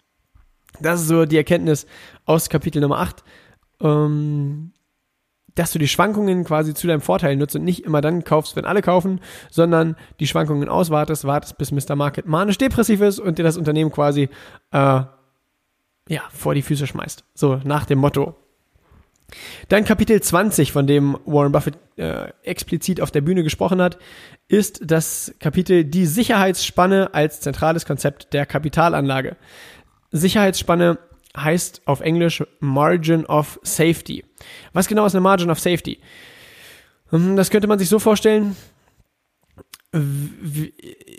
Das 0.80 1.00
ist 1.00 1.08
so 1.08 1.24
die 1.24 1.38
Erkenntnis 1.38 1.86
aus 2.24 2.48
Kapitel 2.48 2.80
Nummer 2.80 3.00
8. 3.00 3.24
Ähm, 3.80 4.74
dass 5.58 5.72
du 5.72 5.78
die 5.80 5.88
Schwankungen 5.88 6.44
quasi 6.44 6.72
zu 6.72 6.86
deinem 6.86 7.00
Vorteil 7.00 7.36
nutzt 7.36 7.56
und 7.56 7.64
nicht 7.64 7.84
immer 7.84 8.00
dann 8.00 8.22
kaufst, 8.22 8.54
wenn 8.54 8.64
alle 8.64 8.80
kaufen, 8.80 9.20
sondern 9.50 9.96
die 10.20 10.28
Schwankungen 10.28 10.68
auswartest, 10.68 11.24
wartest, 11.24 11.58
bis 11.58 11.72
Mr. 11.72 11.96
Market 11.96 12.26
manisch 12.26 12.58
depressiv 12.58 13.00
ist 13.00 13.18
und 13.18 13.38
dir 13.38 13.42
das 13.42 13.56
Unternehmen 13.56 13.90
quasi 13.90 14.28
äh, 14.70 14.78
ja, 16.08 16.22
vor 16.32 16.54
die 16.54 16.62
Füße 16.62 16.86
schmeißt. 16.86 17.24
So 17.34 17.60
nach 17.64 17.86
dem 17.86 17.98
Motto. 17.98 18.36
Dann 19.68 19.84
Kapitel 19.84 20.22
20, 20.22 20.72
von 20.72 20.86
dem 20.86 21.18
Warren 21.26 21.52
Buffett 21.52 21.76
äh, 21.96 22.28
explizit 22.44 23.00
auf 23.00 23.10
der 23.10 23.20
Bühne 23.20 23.42
gesprochen 23.42 23.82
hat, 23.82 23.98
ist 24.46 24.80
das 24.84 25.34
Kapitel 25.40 25.84
Die 25.84 26.06
Sicherheitsspanne 26.06 27.12
als 27.12 27.40
zentrales 27.40 27.84
Konzept 27.84 28.32
der 28.32 28.46
Kapitalanlage. 28.46 29.36
Sicherheitsspanne 30.12 30.98
heißt 31.42 31.82
auf 31.86 32.00
Englisch 32.00 32.44
Margin 32.60 33.26
of 33.26 33.60
Safety. 33.62 34.24
Was 34.72 34.88
genau 34.88 35.06
ist 35.06 35.14
eine 35.14 35.22
Margin 35.22 35.50
of 35.50 35.60
Safety? 35.60 36.00
Hm, 37.10 37.36
das 37.36 37.50
könnte 37.50 37.68
man 37.68 37.78
sich 37.78 37.88
so 37.88 37.98
vorstellen. 37.98 38.56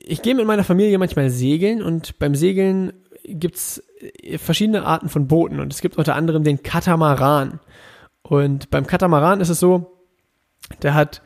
Ich 0.05 0.21
gehe 0.21 0.35
mit 0.35 0.45
meiner 0.45 0.63
Familie 0.63 0.97
manchmal 0.97 1.29
segeln 1.29 1.81
und 1.81 2.19
beim 2.19 2.35
Segeln 2.35 2.93
gibt 3.23 3.55
es 3.55 3.83
verschiedene 4.37 4.85
Arten 4.85 5.09
von 5.09 5.27
Booten 5.27 5.59
und 5.59 5.73
es 5.73 5.81
gibt 5.81 5.97
unter 5.97 6.15
anderem 6.15 6.43
den 6.43 6.61
Katamaran. 6.61 7.59
Und 8.21 8.69
beim 8.69 8.85
Katamaran 8.85 9.41
ist 9.41 9.49
es 9.49 9.59
so, 9.59 10.05
der 10.83 10.93
hat, 10.93 11.21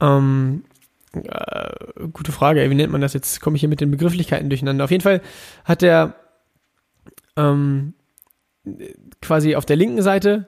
ähm, 0.00 0.64
äh, 1.12 2.08
gute 2.12 2.32
Frage, 2.32 2.68
wie 2.70 2.74
nennt 2.74 2.92
man 2.92 3.00
das 3.00 3.12
jetzt? 3.12 3.40
Komme 3.40 3.56
ich 3.56 3.60
hier 3.60 3.68
mit 3.68 3.80
den 3.80 3.90
Begrifflichkeiten 3.90 4.48
durcheinander. 4.48 4.84
Auf 4.84 4.90
jeden 4.90 5.02
Fall 5.02 5.20
hat 5.64 5.82
der 5.82 6.14
ähm, 7.36 7.94
quasi 9.20 9.56
auf 9.56 9.66
der 9.66 9.76
linken 9.76 10.02
Seite 10.02 10.46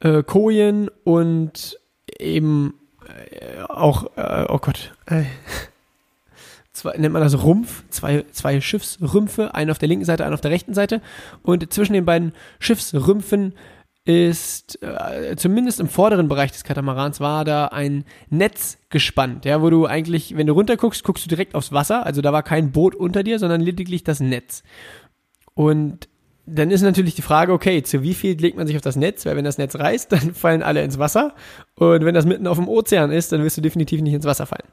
äh, 0.00 0.22
Kojen 0.22 0.88
und 1.04 1.78
eben 2.18 2.74
äh, 3.06 3.62
auch, 3.62 4.16
äh, 4.16 4.46
oh 4.48 4.58
Gott, 4.58 4.92
äh, 5.06 5.24
zwei, 6.72 6.96
nennt 6.96 7.12
man 7.12 7.22
das 7.22 7.42
Rumpf, 7.42 7.84
zwei, 7.90 8.24
zwei 8.32 8.60
Schiffsrümpfe, 8.60 9.54
einen 9.54 9.70
auf 9.70 9.78
der 9.78 9.88
linken 9.88 10.04
Seite, 10.04 10.24
einen 10.24 10.34
auf 10.34 10.40
der 10.40 10.50
rechten 10.50 10.74
Seite. 10.74 11.00
Und 11.42 11.72
zwischen 11.72 11.94
den 11.94 12.04
beiden 12.04 12.32
Schiffsrümpfen 12.58 13.54
ist, 14.04 14.82
äh, 14.82 15.34
zumindest 15.36 15.80
im 15.80 15.88
vorderen 15.88 16.28
Bereich 16.28 16.52
des 16.52 16.64
Katamarans, 16.64 17.20
war 17.20 17.44
da 17.44 17.68
ein 17.68 18.04
Netz 18.28 18.78
gespannt, 18.90 19.46
ja, 19.46 19.62
wo 19.62 19.70
du 19.70 19.86
eigentlich, 19.86 20.36
wenn 20.36 20.46
du 20.46 20.52
runterguckst, 20.52 21.04
guckst 21.04 21.24
du 21.24 21.28
direkt 21.28 21.54
aufs 21.54 21.72
Wasser, 21.72 22.04
also 22.04 22.20
da 22.20 22.32
war 22.32 22.42
kein 22.42 22.70
Boot 22.70 22.94
unter 22.94 23.22
dir, 23.22 23.38
sondern 23.38 23.62
lediglich 23.62 24.04
das 24.04 24.20
Netz. 24.20 24.62
Und 25.54 26.08
dann 26.46 26.70
ist 26.70 26.82
natürlich 26.82 27.14
die 27.14 27.22
Frage, 27.22 27.52
okay, 27.52 27.82
zu 27.82 28.02
wie 28.02 28.14
viel 28.14 28.36
legt 28.38 28.56
man 28.56 28.66
sich 28.66 28.76
auf 28.76 28.82
das 28.82 28.96
Netz? 28.96 29.24
Weil 29.24 29.36
wenn 29.36 29.44
das 29.44 29.58
Netz 29.58 29.76
reißt, 29.76 30.12
dann 30.12 30.34
fallen 30.34 30.62
alle 30.62 30.82
ins 30.82 30.98
Wasser. 30.98 31.34
Und 31.74 32.04
wenn 32.04 32.14
das 32.14 32.26
mitten 32.26 32.46
auf 32.46 32.58
dem 32.58 32.68
Ozean 32.68 33.10
ist, 33.10 33.32
dann 33.32 33.42
wirst 33.42 33.56
du 33.56 33.62
definitiv 33.62 34.00
nicht 34.02 34.14
ins 34.14 34.26
Wasser 34.26 34.46
fallen. 34.46 34.68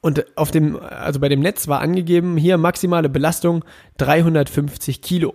Und 0.00 0.36
auf 0.36 0.50
dem, 0.50 0.76
also 0.80 1.20
bei 1.20 1.28
dem 1.28 1.40
Netz 1.40 1.68
war 1.68 1.80
angegeben, 1.80 2.36
hier 2.36 2.58
maximale 2.58 3.08
Belastung 3.08 3.64
350 3.98 5.00
Kilo. 5.00 5.34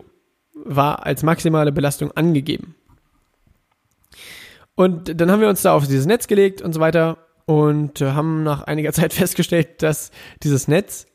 War 0.54 1.06
als 1.06 1.24
maximale 1.24 1.72
Belastung 1.72 2.12
angegeben. 2.12 2.76
Und 4.76 5.20
dann 5.20 5.32
haben 5.32 5.40
wir 5.42 5.50
uns 5.50 5.62
da 5.62 5.74
auf 5.74 5.88
dieses 5.88 6.06
Netz 6.06 6.28
gelegt 6.28 6.62
und 6.62 6.74
so 6.74 6.82
weiter 6.82 7.18
und 7.46 8.02
haben 8.02 8.44
nach 8.44 8.64
einiger 8.64 8.92
Zeit 8.94 9.14
festgestellt, 9.14 9.82
dass 9.82 10.12
dieses 10.44 10.68
Netz 10.68 11.08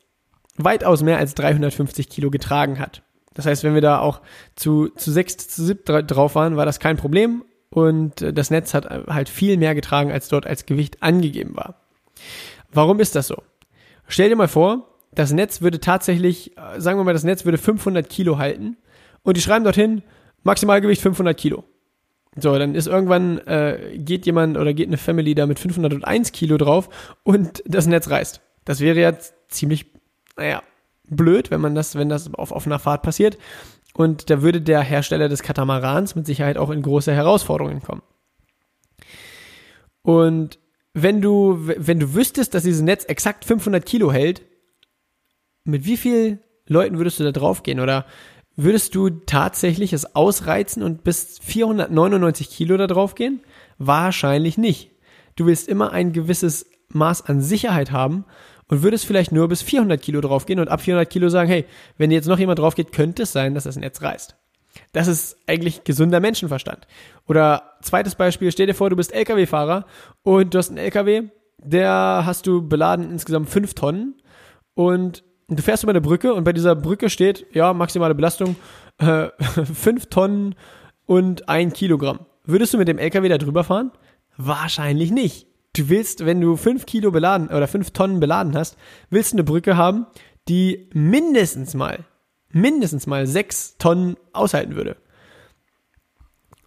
weitaus 0.57 1.03
mehr 1.03 1.19
als 1.19 1.35
350 1.35 2.09
Kilo 2.09 2.31
getragen 2.31 2.79
hat. 2.79 3.03
Das 3.35 3.47
heißt, 3.47 3.65
wenn 3.65 3.75
wir 3.75 3.81
da 3.81 3.99
auch 3.99 4.21
zu, 4.57 4.89
zu 4.91 5.11
sechs, 5.11 5.37
zu 5.37 5.65
sieb 5.65 5.85
drauf 5.85 6.35
waren, 6.35 6.57
war 6.57 6.67
das 6.67 6.81
kein 6.81 6.97
Problem 6.97 7.45
und 7.71 8.23
äh, 8.23 8.33
das 8.33 8.51
Netz 8.51 8.75
hat 8.75 8.87
halt 8.87 9.29
viel 9.29 9.57
mehr 9.57 9.75
getragen, 9.75 10.13
als 10.13 10.29
dort 10.29 10.47
als 10.47 10.67
Gewicht 10.67 11.03
angegeben 11.03 11.57
war. 11.57 11.77
Warum 12.73 13.01
ist 13.01 13.15
das 13.15 13.29
so? 13.29 13.43
Stell 14.07 14.29
dir 14.29 14.37
mal 14.37 14.49
vor, 14.49 14.89
das 15.15 15.33
Netz 15.33 15.61
würde 15.61 15.81
tatsächlich, 15.81 16.57
äh, 16.57 16.81
sagen 16.81 16.99
wir 16.99 17.05
mal, 17.05 17.13
das 17.13 17.25
Netz 17.25 17.45
würde 17.45 17.59
500 17.59 18.09
Kilo 18.09 18.39
halten 18.39 18.77
und 19.23 19.37
die 19.37 19.41
schreiben 19.41 19.65
dorthin, 19.65 20.03
Maximalgewicht 20.43 21.03
500 21.03 21.37
Kilo. 21.37 21.65
So, 22.37 22.59
dann 22.59 22.75
ist 22.75 22.87
irgendwann, 22.87 23.39
äh, 23.47 23.99
geht 23.99 24.25
jemand 24.25 24.57
oder 24.57 24.73
geht 24.73 24.89
eine 24.89 24.97
Family 24.97 25.35
da 25.35 25.47
mit 25.47 25.59
501 25.59 26.33
Kilo 26.33 26.57
drauf 26.57 26.89
und 27.25 27.63
das 27.67 27.87
Netz 27.87 28.09
reißt. 28.09 28.41
Das 28.65 28.81
wäre 28.81 29.01
jetzt 29.01 29.35
ziemlich, 29.49 29.87
naja, 30.37 30.63
blöd, 31.17 31.51
wenn 31.51 31.61
man 31.61 31.75
das, 31.75 31.95
wenn 31.95 32.09
das 32.09 32.33
auf 32.35 32.53
offener 32.53 32.79
Fahrt 32.79 33.03
passiert. 33.03 33.39
Und 33.95 34.31
da 34.31 34.43
würde 34.43 34.61
der 34.61 34.81
Hersteller 34.81 35.29
des 35.29 35.43
Katamarans 35.43 36.15
mit 36.15 36.27
Sicherheit 36.27 36.57
auch 36.57 36.71
in 36.71 36.83
große 36.83 37.13
Herausforderungen 37.13 37.83
kommen. 37.83 38.03
Und 40.03 40.59
wenn 40.95 41.21
du, 41.21 41.59
wenn 41.61 42.01
du 42.01 42.15
wüsstest, 42.15 42.55
dass 42.55 42.65
dieses 42.65 42.83
Netz 42.83 43.05
exakt 43.05 43.45
500 43.45 43.85
Kilo 43.85 44.13
hält, 44.13 44.43
mit 45.65 45.85
wie 45.85 45.97
vielen 45.97 46.41
Leuten 46.67 46.99
würdest 46.99 47.21
du 47.21 47.25
da 47.25 47.33
drauf 47.33 47.63
gehen? 47.63 47.81
Oder 47.81 48.07
würdest 48.57 48.95
du 48.95 49.11
tatsächlich 49.11 49.93
es 49.93 50.15
ausreizen 50.15 50.83
und 50.83 51.05
bis 51.05 51.39
499 51.41 52.51
Kilo 52.51 52.77
da 52.77 52.87
drauf 52.87 53.15
gehen? 53.15 53.41
Wahrscheinlich 53.79 54.59
nicht. 54.59 54.91
Du 55.37 55.47
willst 55.47 55.69
immer 55.69 55.93
ein 55.93 56.13
gewisses 56.13 56.67
Maß 56.89 57.23
an 57.23 57.41
Sicherheit 57.41 57.91
haben 57.91 58.25
und 58.73 58.83
würdest 58.83 59.05
vielleicht 59.05 59.33
nur 59.33 59.49
bis 59.49 59.61
400 59.61 60.01
Kilo 60.01 60.23
draufgehen 60.23 60.59
und 60.59 60.71
ab 60.71 60.81
400 60.81 61.11
Kilo 61.11 61.29
sagen, 61.29 61.51
hey, 61.51 61.67
wenn 61.99 62.11
jetzt 62.11 62.27
noch 62.27 62.39
jemand 62.39 62.59
drauf 62.59 62.75
geht, 62.75 62.91
könnte 62.91 63.25
es 63.25 63.33
sein, 63.33 63.53
dass 63.53 63.65
das 63.65 63.77
Netz 63.77 64.01
reißt. 64.01 64.35
Das 64.93 65.09
ist 65.09 65.37
eigentlich 65.47 65.85
gesunder 65.85 66.21
Menschenverstand. 66.21 66.87
Oder 67.29 67.75
zweites 67.83 68.15
Beispiel, 68.15 68.51
stell 68.51 68.69
dir 68.69 68.73
vor, 68.73 68.89
du 68.89 68.97
bist 68.97 69.13
Lkw-Fahrer 69.13 69.85
und 70.23 70.55
du 70.55 70.59
hast 70.59 70.71
einen 70.71 70.79
Lkw, 70.79 71.25
der 71.59 72.23
hast 72.25 72.47
du 72.47 72.67
beladen 72.67 73.11
insgesamt 73.11 73.51
5 73.51 73.75
Tonnen 73.75 74.15
und 74.73 75.23
du 75.49 75.63
fährst 75.63 75.83
über 75.83 75.93
eine 75.93 76.01
Brücke 76.01 76.33
und 76.33 76.45
bei 76.45 76.55
dieser 76.55 76.75
Brücke 76.75 77.11
steht, 77.11 77.45
ja, 77.53 77.75
maximale 77.75 78.15
Belastung 78.15 78.57
äh, 78.97 79.29
5 79.39 80.07
Tonnen 80.07 80.55
und 81.05 81.47
1 81.47 81.75
Kilogramm. 81.75 82.21
Würdest 82.47 82.73
du 82.73 82.79
mit 82.79 82.89
dem 82.89 82.97
Lkw 82.97 83.29
da 83.29 83.37
drüber 83.37 83.65
fahren? 83.65 83.93
Wahrscheinlich 84.39 85.11
nicht. 85.11 85.52
Du 85.75 85.89
willst, 85.89 86.27
wenn 86.27 86.41
du 86.41 86.57
fünf 86.57 86.85
Kilo 86.87 87.11
beladen 87.11 87.49
oder 87.49 87.67
fünf 87.67 87.93
Tonnen 87.93 88.21
beladen 88.21 88.57
hast, 88.57 88.77
willst 89.11 89.33
du 89.33 89.37
eine 89.37 89.45
Brücke 89.45 89.77
haben, 89.77 90.07
die 90.49 90.91
mindestens 90.93 91.75
mal, 91.75 92.01
mindestens 92.51 93.07
mal 93.07 93.27
sechs 93.27 93.79
Tonnen 93.79 94.17
aushalten 94.33 94.77
würde. 94.77 94.97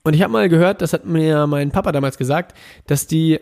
Und 0.04 0.14
ich 0.14 0.22
habe 0.22 0.34
mal 0.34 0.50
gehört, 0.50 0.82
das 0.82 0.94
hat 0.94 1.06
mir 1.06 1.48
mein 1.48 1.72
Papa 1.72 1.92
damals 1.92 2.18
gesagt, 2.18 2.56
dass 2.88 3.08
die 3.08 3.40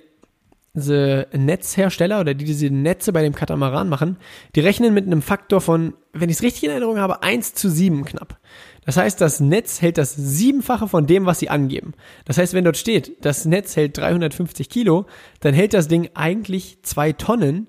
diese 0.76 1.28
Netzhersteller 1.32 2.20
oder 2.20 2.34
die 2.34 2.46
diese 2.46 2.70
Netze 2.70 3.14
bei 3.14 3.22
dem 3.22 3.36
Katamaran 3.36 3.90
machen, 3.90 4.18
die 4.56 4.62
rechnen 4.62 4.94
mit 4.94 5.06
einem 5.06 5.22
Faktor 5.22 5.62
von, 5.62 5.94
wenn 6.14 6.30
ich 6.30 6.38
es 6.38 6.44
richtig 6.44 6.64
in 6.64 6.72
Erinnerung 6.72 6.98
habe, 6.98 7.22
1 7.22 7.54
zu 7.54 7.70
7 7.70 8.06
knapp. 8.06 8.40
Das 8.86 8.98
heißt, 8.98 9.22
das 9.22 9.40
Netz 9.40 9.82
hält 9.82 9.98
das 9.98 10.14
Siebenfache 10.16 10.88
von 10.88 11.08
dem, 11.08 11.26
was 11.26 11.40
sie 11.40 11.50
angeben. 11.50 11.94
Das 12.26 12.38
heißt, 12.38 12.54
wenn 12.54 12.66
dort 12.66 12.78
steht, 12.78 13.24
das 13.26 13.46
Netz 13.46 13.76
hält 13.76 13.98
350 13.98 14.70
Kilo, 14.70 15.06
dann 15.40 15.54
hält 15.54 15.74
das 15.74 15.88
Ding 15.88 16.10
eigentlich 16.14 16.84
zwei 16.84 17.14
Tonnen. 17.14 17.68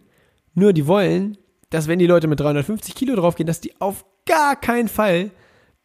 Nur 0.55 0.73
die 0.73 0.87
wollen, 0.87 1.39
dass 1.71 1.89
wenn 1.89 1.99
die 1.99 2.07
Leute 2.07 2.27
mit 2.27 2.41
350 2.41 2.95
Kilo 2.95 3.15
draufgehen, 3.17 3.47
dass 3.47 3.61
die 3.61 3.81
auf 3.81 4.05
gar 4.27 4.57
keinen 4.57 4.89
Fall 4.89 5.31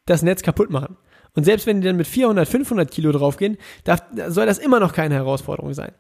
das 0.06 0.22
Netz 0.24 0.42
kaputt 0.42 0.70
machen. 0.70 0.98
Und 1.36 1.44
selbst 1.44 1.68
wenn 1.68 1.82
die 1.82 1.88
dann 1.88 1.98
mit 1.98 2.08
400, 2.08 2.48
500 2.48 2.92
Kilo 2.92 3.12
draufgehen, 3.12 3.58
darf, 3.84 4.04
soll 4.28 4.46
das 4.46 4.58
immer 4.58 4.80
noch 4.80 4.94
keine 4.94 5.16
Herausforderung 5.16 5.74
sein. 5.74 5.94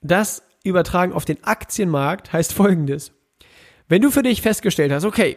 Das 0.00 0.42
übertragen 0.64 1.12
auf 1.12 1.24
den 1.24 1.42
Aktienmarkt 1.44 2.32
heißt 2.32 2.52
folgendes. 2.52 3.12
Wenn 3.88 4.02
du 4.02 4.10
für 4.10 4.22
dich 4.22 4.42
festgestellt 4.42 4.92
hast, 4.92 5.04
okay, 5.04 5.36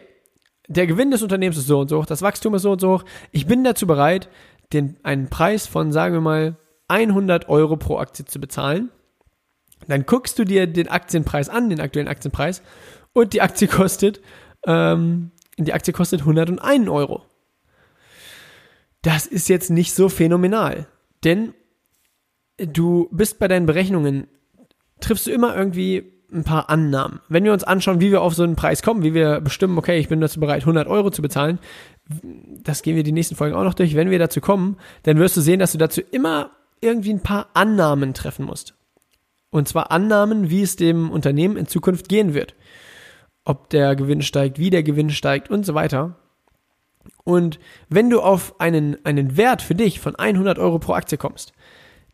der 0.68 0.86
Gewinn 0.86 1.10
des 1.10 1.22
Unternehmens 1.22 1.58
ist 1.58 1.66
so 1.66 1.80
und 1.80 1.88
so 1.88 1.98
hoch, 1.98 2.06
das 2.06 2.22
Wachstum 2.22 2.54
ist 2.54 2.62
so 2.62 2.72
und 2.72 2.80
so 2.80 2.94
hoch. 2.94 3.04
Ich 3.32 3.46
bin 3.46 3.64
dazu 3.64 3.86
bereit, 3.86 4.28
den, 4.72 4.96
einen 5.02 5.28
Preis 5.28 5.66
von, 5.66 5.92
sagen 5.92 6.14
wir 6.14 6.20
mal, 6.20 6.56
100 6.88 7.48
Euro 7.48 7.76
pro 7.76 7.98
Aktie 7.98 8.24
zu 8.24 8.40
bezahlen. 8.40 8.90
Dann 9.88 10.06
guckst 10.06 10.38
du 10.38 10.44
dir 10.44 10.66
den 10.66 10.88
Aktienpreis 10.88 11.48
an, 11.48 11.70
den 11.70 11.80
aktuellen 11.80 12.08
Aktienpreis, 12.08 12.62
und 13.12 13.32
die 13.32 13.42
Aktie 13.42 13.68
kostet, 13.68 14.20
ähm, 14.66 15.30
die 15.58 15.72
Aktie 15.72 15.92
kostet 15.92 16.20
101 16.20 16.88
Euro. 16.88 17.22
Das 19.02 19.26
ist 19.26 19.48
jetzt 19.48 19.70
nicht 19.70 19.94
so 19.94 20.08
phänomenal, 20.08 20.86
denn 21.24 21.54
du 22.58 23.08
bist 23.12 23.38
bei 23.38 23.48
deinen 23.48 23.66
Berechnungen, 23.66 24.26
triffst 25.00 25.26
du 25.26 25.30
immer 25.30 25.56
irgendwie 25.56 26.15
ein 26.32 26.44
paar 26.44 26.70
Annahmen. 26.70 27.20
Wenn 27.28 27.44
wir 27.44 27.52
uns 27.52 27.64
anschauen, 27.64 28.00
wie 28.00 28.10
wir 28.10 28.22
auf 28.22 28.34
so 28.34 28.42
einen 28.42 28.56
Preis 28.56 28.82
kommen, 28.82 29.02
wie 29.02 29.14
wir 29.14 29.40
bestimmen, 29.40 29.78
okay, 29.78 29.98
ich 29.98 30.08
bin 30.08 30.20
dazu 30.20 30.40
bereit, 30.40 30.62
100 30.62 30.88
Euro 30.88 31.10
zu 31.10 31.22
bezahlen, 31.22 31.58
das 32.62 32.82
gehen 32.82 32.96
wir 32.96 33.02
die 33.02 33.12
nächsten 33.12 33.36
Folgen 33.36 33.54
auch 33.54 33.64
noch 33.64 33.74
durch. 33.74 33.94
Wenn 33.94 34.10
wir 34.10 34.18
dazu 34.18 34.40
kommen, 34.40 34.76
dann 35.04 35.18
wirst 35.18 35.36
du 35.36 35.40
sehen, 35.40 35.60
dass 35.60 35.72
du 35.72 35.78
dazu 35.78 36.00
immer 36.00 36.50
irgendwie 36.80 37.12
ein 37.12 37.22
paar 37.22 37.48
Annahmen 37.54 38.14
treffen 38.14 38.44
musst. 38.44 38.74
Und 39.50 39.68
zwar 39.68 39.90
Annahmen, 39.90 40.50
wie 40.50 40.62
es 40.62 40.76
dem 40.76 41.10
Unternehmen 41.10 41.56
in 41.56 41.66
Zukunft 41.66 42.08
gehen 42.08 42.34
wird. 42.34 42.54
Ob 43.44 43.70
der 43.70 43.96
Gewinn 43.96 44.22
steigt, 44.22 44.58
wie 44.58 44.70
der 44.70 44.82
Gewinn 44.82 45.10
steigt 45.10 45.50
und 45.50 45.64
so 45.64 45.74
weiter. 45.74 46.16
Und 47.24 47.58
wenn 47.88 48.10
du 48.10 48.20
auf 48.20 48.60
einen, 48.60 49.04
einen 49.04 49.36
Wert 49.36 49.62
für 49.62 49.74
dich 49.74 50.00
von 50.00 50.16
100 50.16 50.58
Euro 50.58 50.78
pro 50.78 50.94
Aktie 50.94 51.18
kommst, 51.18 51.52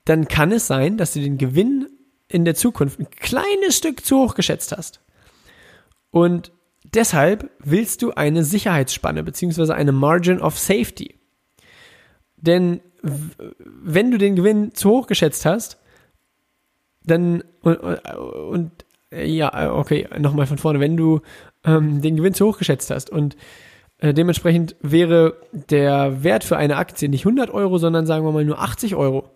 dann 0.04 0.28
kann 0.28 0.52
es 0.52 0.66
sein, 0.66 0.96
dass 0.96 1.14
du 1.14 1.20
den 1.20 1.38
Gewinn 1.38 1.88
in 2.32 2.44
der 2.44 2.54
Zukunft 2.54 2.98
ein 2.98 3.10
kleines 3.10 3.76
Stück 3.76 4.04
zu 4.04 4.18
hoch 4.18 4.34
geschätzt 4.34 4.72
hast. 4.72 5.00
Und 6.10 6.52
deshalb 6.84 7.50
willst 7.58 8.02
du 8.02 8.12
eine 8.12 8.44
Sicherheitsspanne 8.44 9.22
beziehungsweise 9.22 9.74
eine 9.74 9.92
Margin 9.92 10.40
of 10.40 10.58
Safety. 10.58 11.14
Denn 12.36 12.80
wenn 13.02 14.10
du 14.10 14.18
den 14.18 14.36
Gewinn 14.36 14.74
zu 14.74 14.90
hoch 14.90 15.06
geschätzt 15.06 15.44
hast, 15.44 15.78
dann 17.04 17.42
und, 17.62 17.76
und 17.76 18.70
ja, 19.10 19.74
okay, 19.74 20.08
nochmal 20.18 20.46
von 20.46 20.58
vorne, 20.58 20.80
wenn 20.80 20.96
du 20.96 21.20
ähm, 21.64 22.00
den 22.00 22.16
Gewinn 22.16 22.34
zu 22.34 22.46
hoch 22.46 22.58
geschätzt 22.58 22.90
hast 22.90 23.10
und 23.10 23.36
äh, 23.98 24.14
dementsprechend 24.14 24.76
wäre 24.80 25.36
der 25.52 26.24
Wert 26.24 26.44
für 26.44 26.56
eine 26.56 26.76
Aktie 26.76 27.08
nicht 27.08 27.26
100 27.26 27.50
Euro, 27.50 27.78
sondern 27.78 28.06
sagen 28.06 28.24
wir 28.24 28.32
mal 28.32 28.44
nur 28.44 28.60
80 28.60 28.94
Euro. 28.94 29.30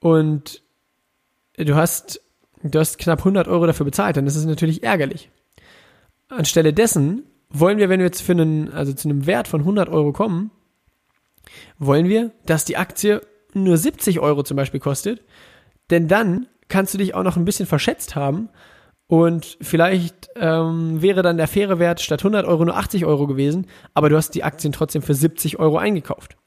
Und 0.00 0.62
du 1.56 1.74
hast, 1.74 2.20
du 2.62 2.78
hast 2.78 2.98
knapp 2.98 3.20
100 3.20 3.48
Euro 3.48 3.66
dafür 3.66 3.84
bezahlt, 3.84 4.16
dann 4.16 4.26
ist 4.26 4.36
es 4.36 4.44
natürlich 4.44 4.82
ärgerlich. 4.82 5.30
Anstelle 6.28 6.72
dessen 6.72 7.24
wollen 7.50 7.78
wir, 7.78 7.88
wenn 7.88 8.00
wir 8.00 8.06
jetzt 8.06 8.22
für 8.22 8.32
einen, 8.32 8.72
also 8.72 8.92
zu 8.92 9.08
einem 9.08 9.26
Wert 9.26 9.48
von 9.48 9.60
100 9.60 9.88
Euro 9.88 10.12
kommen, 10.12 10.50
wollen 11.78 12.08
wir, 12.08 12.30
dass 12.46 12.64
die 12.64 12.76
Aktie 12.76 13.20
nur 13.52 13.76
70 13.76 14.20
Euro 14.20 14.42
zum 14.42 14.56
Beispiel 14.56 14.80
kostet, 14.80 15.22
denn 15.90 16.08
dann 16.08 16.46
kannst 16.68 16.94
du 16.94 16.98
dich 16.98 17.14
auch 17.14 17.22
noch 17.22 17.36
ein 17.36 17.44
bisschen 17.44 17.66
verschätzt 17.66 18.16
haben 18.16 18.48
und 19.06 19.58
vielleicht 19.60 20.30
ähm, 20.36 21.02
wäre 21.02 21.20
dann 21.20 21.36
der 21.36 21.48
faire 21.48 21.78
Wert 21.78 22.00
statt 22.00 22.20
100 22.20 22.46
Euro 22.46 22.64
nur 22.64 22.76
80 22.76 23.04
Euro 23.04 23.26
gewesen, 23.26 23.66
aber 23.92 24.08
du 24.08 24.16
hast 24.16 24.30
die 24.30 24.44
Aktien 24.44 24.72
trotzdem 24.72 25.02
für 25.02 25.14
70 25.14 25.58
Euro 25.58 25.76
eingekauft. 25.76 26.38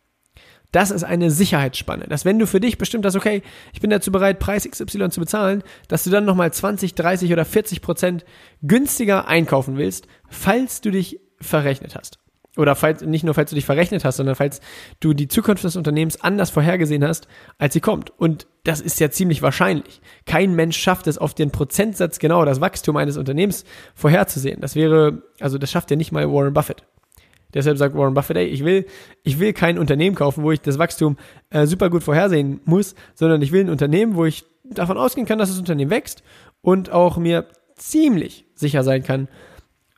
Das 0.76 0.92
ist 0.92 1.06
eine 1.06 1.32
Sicherheitsspanne, 1.32 2.06
dass 2.10 2.26
wenn 2.26 2.38
du 2.38 2.46
für 2.46 2.60
dich 2.60 2.78
bestimmt 2.78 3.06
hast, 3.06 3.16
okay, 3.16 3.44
ich 3.72 3.80
bin 3.80 3.90
dazu 3.92 4.12
bereit, 4.12 4.40
Preis 4.40 4.70
XY 4.70 5.10
zu 5.10 5.22
bezahlen, 5.22 5.64
dass 5.88 6.04
du 6.04 6.10
dann 6.10 6.26
nochmal 6.26 6.52
20, 6.52 6.96
30 6.96 7.32
oder 7.32 7.46
40 7.46 7.82
Prozent 7.82 8.26
günstiger 8.62 9.26
einkaufen 9.26 9.78
willst, 9.78 10.06
falls 10.28 10.82
du 10.82 10.92
dich 10.92 11.22
verrechnet 11.40 11.96
hast. 11.96 12.20
Oder 12.58 12.76
falls, 12.76 13.04
nicht 13.04 13.24
nur 13.24 13.34
falls 13.34 13.52
du 13.52 13.56
dich 13.56 13.64
verrechnet 13.64 14.04
hast, 14.04 14.18
sondern 14.18 14.36
falls 14.36 14.60
du 15.00 15.14
die 15.14 15.30
Zukunft 15.30 15.64
des 15.64 15.78
Unternehmens 15.78 16.20
anders 16.20 16.50
vorhergesehen 16.50 17.06
hast, 17.06 17.30
als 17.58 17.74
sie 17.74 17.80
kommt. 17.80 18.12
Und 18.20 18.46
das 18.66 18.82
ist 18.82 19.00
ja 19.00 19.10
ziemlich 19.10 19.42
wahrscheinlich. 19.42 20.02
Kein 20.26 20.56
Mensch 20.56 20.78
schafft 20.78 21.08
es 21.08 21.18
auf 21.18 21.34
den 21.34 21.52
Prozentsatz 21.52 22.20
genau 22.20 22.44
das 22.44 22.60
Wachstum 22.60 22.98
eines 22.98 23.16
Unternehmens 23.16 23.64
vorherzusehen. 23.94 24.60
Das 24.60 24.76
wäre, 24.76 25.24
also 25.40 25.58
das 25.58 25.72
schafft 25.72 25.90
ja 25.90 25.96
nicht 25.96 26.12
mal 26.12 26.30
Warren 26.30 26.54
Buffett. 26.54 26.84
Deshalb 27.56 27.78
sagt 27.78 27.96
Warren 27.96 28.14
Buffett, 28.14 28.38
ey, 28.38 28.46
ich 28.46 28.64
will, 28.64 28.86
ich 29.24 29.40
will 29.40 29.54
kein 29.54 29.80
Unternehmen 29.80 30.16
kaufen, 30.16 30.44
wo 30.44 30.52
ich 30.52 30.62
das 30.62 30.78
Wachstum 30.78 31.18
äh, 31.50 31.66
super 31.66 31.90
gut 31.90 32.04
vorhersehen 32.04 32.60
muss, 32.66 32.94
sondern 33.16 33.42
ich 33.42 33.52
will 33.52 33.62
ein 33.62 33.70
Unternehmen, 33.70 34.16
wo 34.16 34.26
ich 34.26 34.46
davon 34.66 34.98
ausgehen 34.98 35.26
kann, 35.26 35.40
dass 35.40 35.50
das 35.50 35.58
Unternehmen 35.58 35.90
wächst 35.90 36.22
und 36.62 36.92
auch 36.92 37.18
mir 37.18 37.48
ziemlich 37.76 38.46
sicher 38.56 38.84
sein 38.84 39.04
kann, 39.04 39.30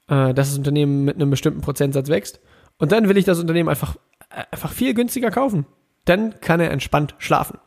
äh, 0.08 0.34
dass 0.34 0.50
das 0.50 0.58
Unternehmen 0.58 1.04
mit 1.04 1.16
einem 1.16 1.32
bestimmten 1.32 1.62
Prozentsatz 1.62 2.10
wächst. 2.10 2.40
Und 2.78 2.92
dann 2.92 3.10
will 3.10 3.18
ich 3.18 3.26
das 3.26 3.40
Unternehmen 3.40 3.70
einfach, 3.70 3.96
äh, 4.30 4.44
einfach 4.52 4.72
viel 4.72 4.94
günstiger 4.94 5.32
kaufen. 5.32 5.66
Dann 6.06 6.40
kann 6.40 6.60
er 6.60 6.72
entspannt 6.72 7.16
schlafen. 7.18 7.60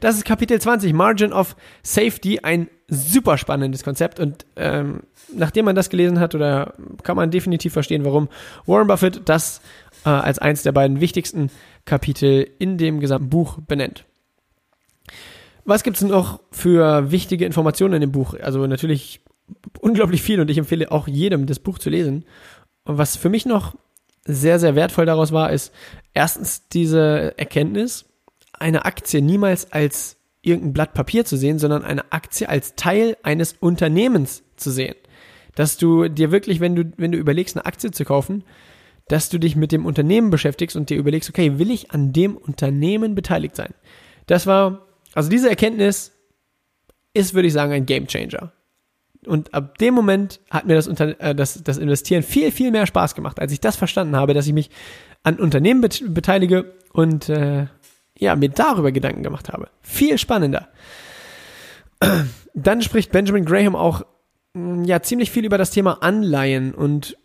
Das 0.00 0.16
ist 0.16 0.24
Kapitel 0.24 0.60
20, 0.60 0.92
Margin 0.92 1.32
of 1.32 1.56
Safety, 1.82 2.40
ein 2.42 2.68
super 2.88 3.38
spannendes 3.38 3.84
Konzept 3.84 4.20
und 4.20 4.44
ähm, 4.56 5.02
nachdem 5.34 5.64
man 5.64 5.74
das 5.74 5.90
gelesen 5.90 6.20
hat, 6.20 6.34
oder 6.34 6.74
kann 7.02 7.16
man 7.16 7.30
definitiv 7.30 7.72
verstehen, 7.72 8.04
warum 8.04 8.28
Warren 8.66 8.86
Buffett 8.86 9.22
das 9.24 9.60
äh, 10.04 10.10
als 10.10 10.38
eins 10.38 10.62
der 10.62 10.72
beiden 10.72 11.00
wichtigsten 11.00 11.50
Kapitel 11.84 12.48
in 12.58 12.78
dem 12.78 13.00
gesamten 13.00 13.30
Buch 13.30 13.58
benennt. 13.66 14.04
Was 15.64 15.84
gibt 15.84 15.96
es 15.96 16.02
noch 16.02 16.40
für 16.50 17.10
wichtige 17.10 17.46
Informationen 17.46 17.94
in 17.94 18.00
dem 18.00 18.12
Buch? 18.12 18.34
Also 18.40 18.66
natürlich 18.66 19.20
unglaublich 19.80 20.22
viel 20.22 20.40
und 20.40 20.50
ich 20.50 20.58
empfehle 20.58 20.90
auch 20.90 21.06
jedem, 21.06 21.46
das 21.46 21.58
Buch 21.58 21.78
zu 21.78 21.90
lesen. 21.90 22.24
Und 22.84 22.98
was 22.98 23.16
für 23.16 23.28
mich 23.28 23.46
noch 23.46 23.74
sehr, 24.24 24.58
sehr 24.58 24.74
wertvoll 24.74 25.06
daraus 25.06 25.32
war, 25.32 25.52
ist 25.52 25.72
erstens 26.14 26.68
diese 26.68 27.34
Erkenntnis, 27.38 28.06
eine 28.62 28.84
Aktie 28.86 29.20
niemals 29.20 29.70
als 29.72 30.16
irgendein 30.40 30.72
Blatt 30.72 30.94
Papier 30.94 31.24
zu 31.24 31.36
sehen, 31.36 31.58
sondern 31.58 31.84
eine 31.84 32.10
Aktie 32.12 32.48
als 32.48 32.74
Teil 32.74 33.16
eines 33.22 33.54
Unternehmens 33.54 34.42
zu 34.56 34.70
sehen. 34.70 34.94
Dass 35.54 35.76
du 35.76 36.08
dir 36.08 36.32
wirklich, 36.32 36.60
wenn 36.60 36.74
du, 36.74 36.92
wenn 36.96 37.12
du 37.12 37.18
überlegst, 37.18 37.56
eine 37.56 37.66
Aktie 37.66 37.90
zu 37.90 38.04
kaufen, 38.04 38.44
dass 39.08 39.28
du 39.28 39.38
dich 39.38 39.56
mit 39.56 39.72
dem 39.72 39.84
Unternehmen 39.84 40.30
beschäftigst 40.30 40.76
und 40.76 40.88
dir 40.88 40.96
überlegst, 40.96 41.28
okay, 41.28 41.58
will 41.58 41.70
ich 41.70 41.90
an 41.90 42.12
dem 42.12 42.36
Unternehmen 42.36 43.14
beteiligt 43.14 43.56
sein? 43.56 43.74
Das 44.26 44.46
war, 44.46 44.86
also 45.14 45.28
diese 45.28 45.50
Erkenntnis 45.50 46.12
ist, 47.12 47.34
würde 47.34 47.48
ich 47.48 47.52
sagen, 47.52 47.72
ein 47.72 47.86
Game 47.86 48.06
Changer. 48.06 48.52
Und 49.26 49.54
ab 49.54 49.78
dem 49.78 49.94
Moment 49.94 50.40
hat 50.50 50.66
mir 50.66 50.74
das, 50.74 50.88
äh, 50.88 51.34
das, 51.34 51.62
das 51.62 51.78
Investieren 51.78 52.22
viel, 52.22 52.50
viel 52.50 52.70
mehr 52.70 52.86
Spaß 52.86 53.14
gemacht, 53.14 53.38
als 53.38 53.52
ich 53.52 53.60
das 53.60 53.76
verstanden 53.76 54.16
habe, 54.16 54.34
dass 54.34 54.46
ich 54.46 54.52
mich 54.52 54.70
an 55.22 55.36
Unternehmen 55.36 55.80
bet 55.80 56.02
beteilige 56.08 56.72
und 56.92 57.28
äh, 57.28 57.66
ja, 58.22 58.36
mir 58.36 58.50
darüber 58.50 58.92
Gedanken 58.92 59.24
gemacht 59.24 59.52
habe. 59.52 59.68
Viel 59.80 60.16
spannender. 60.16 60.68
Dann 62.54 62.80
spricht 62.80 63.10
Benjamin 63.10 63.44
Graham 63.44 63.74
auch 63.74 64.02
mm, 64.54 64.84
ja 64.84 65.02
ziemlich 65.02 65.32
viel 65.32 65.44
über 65.44 65.58
das 65.58 65.72
Thema 65.72 66.02
Anleihen 66.02 66.72
und 66.72 67.16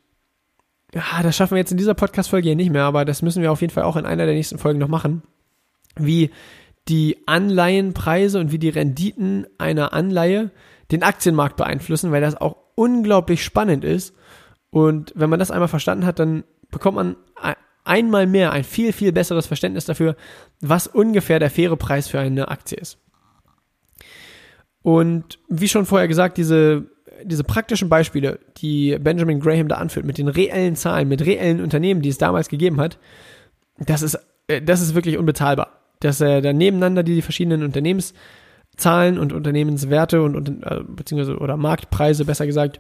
ja, 0.94 1.22
das 1.22 1.36
schaffen 1.36 1.52
wir 1.52 1.60
jetzt 1.60 1.72
in 1.72 1.78
dieser 1.78 1.94
Podcast-Folge 1.94 2.48
hier 2.48 2.56
nicht 2.56 2.72
mehr, 2.72 2.86
aber 2.86 3.06
das 3.06 3.22
müssen 3.22 3.44
wir 3.44 3.52
auf 3.52 3.62
jeden 3.62 3.74
Fall 3.74 3.84
auch 3.84 3.96
in 3.98 4.06
einer 4.06 4.26
der 4.26 4.34
nächsten 4.34 4.58
Folgen 4.58 4.80
noch 4.80 4.88
machen. 4.88 5.22
Wie 5.96 6.32
die 6.88 7.18
Anleihenpreise 7.28 8.40
und 8.40 8.52
wie 8.52 8.60
die 8.60 8.70
Renditen 8.70 9.46
einer 9.58 9.94
Anleihe 9.94 10.50
den 10.92 11.04
Aktienmarkt 11.04 11.58
beeinflussen, 11.58 12.12
weil 12.12 12.22
das 12.22 12.40
auch 12.40 12.56
unglaublich 12.76 13.44
spannend 13.44 13.84
ist. 13.84 14.16
Und 14.72 15.12
wenn 15.16 15.30
man 15.30 15.40
das 15.40 15.52
einmal 15.52 15.68
verstanden 15.68 16.06
hat, 16.06 16.20
dann 16.20 16.46
bekommt 16.72 16.96
man 16.96 17.18
einmal 17.88 18.28
mehr 18.28 18.52
ein 18.52 18.64
viel, 18.64 18.94
viel 18.94 19.12
besseres 19.12 19.48
Verständnis 19.48 19.86
dafür, 19.86 20.16
was 20.62 20.88
ungefähr 20.88 21.40
der 21.40 21.50
faire 21.50 21.78
Preis 21.78 22.08
für 22.08 22.20
eine 22.20 22.50
Aktie 22.50 22.78
ist. 22.78 22.98
Und 24.82 25.40
wie 25.50 25.68
schon 25.68 25.86
vorher 25.86 26.08
gesagt, 26.08 26.38
diese, 26.38 26.86
diese 27.24 27.44
praktischen 27.44 27.90
Beispiele, 27.90 28.40
die 28.58 28.98
Benjamin 29.00 29.40
Graham 29.40 29.68
da 29.68 29.76
anführt, 29.76 30.06
mit 30.06 30.18
den 30.18 30.28
reellen 30.28 30.76
Zahlen, 30.76 31.08
mit 31.08 31.26
reellen 31.26 31.62
Unternehmen, 31.62 32.02
die 32.02 32.10
es 32.10 32.18
damals 32.18 32.48
gegeben 32.48 32.80
hat, 32.80 32.98
das 33.80 34.02
ist, 34.02 34.18
äh, 34.48 34.62
das 34.62 34.82
ist 34.82 34.96
wirklich 34.96 35.18
unbezahlbar. 35.18 35.72
Dass 36.00 36.22
er 36.22 36.42
da 36.42 36.54
nebeneinander 36.54 37.04
die 37.04 37.22
verschiedenen 37.22 37.64
Unternehmenszahlen 37.64 39.18
und 39.18 39.34
Unternehmenswerte 39.34 40.22
und, 40.22 40.36
und 40.36 40.64
äh, 40.64 40.82
beziehungsweise 40.88 41.38
oder 41.38 41.58
Marktpreise 41.58 42.24
besser 42.24 42.46
gesagt 42.46 42.80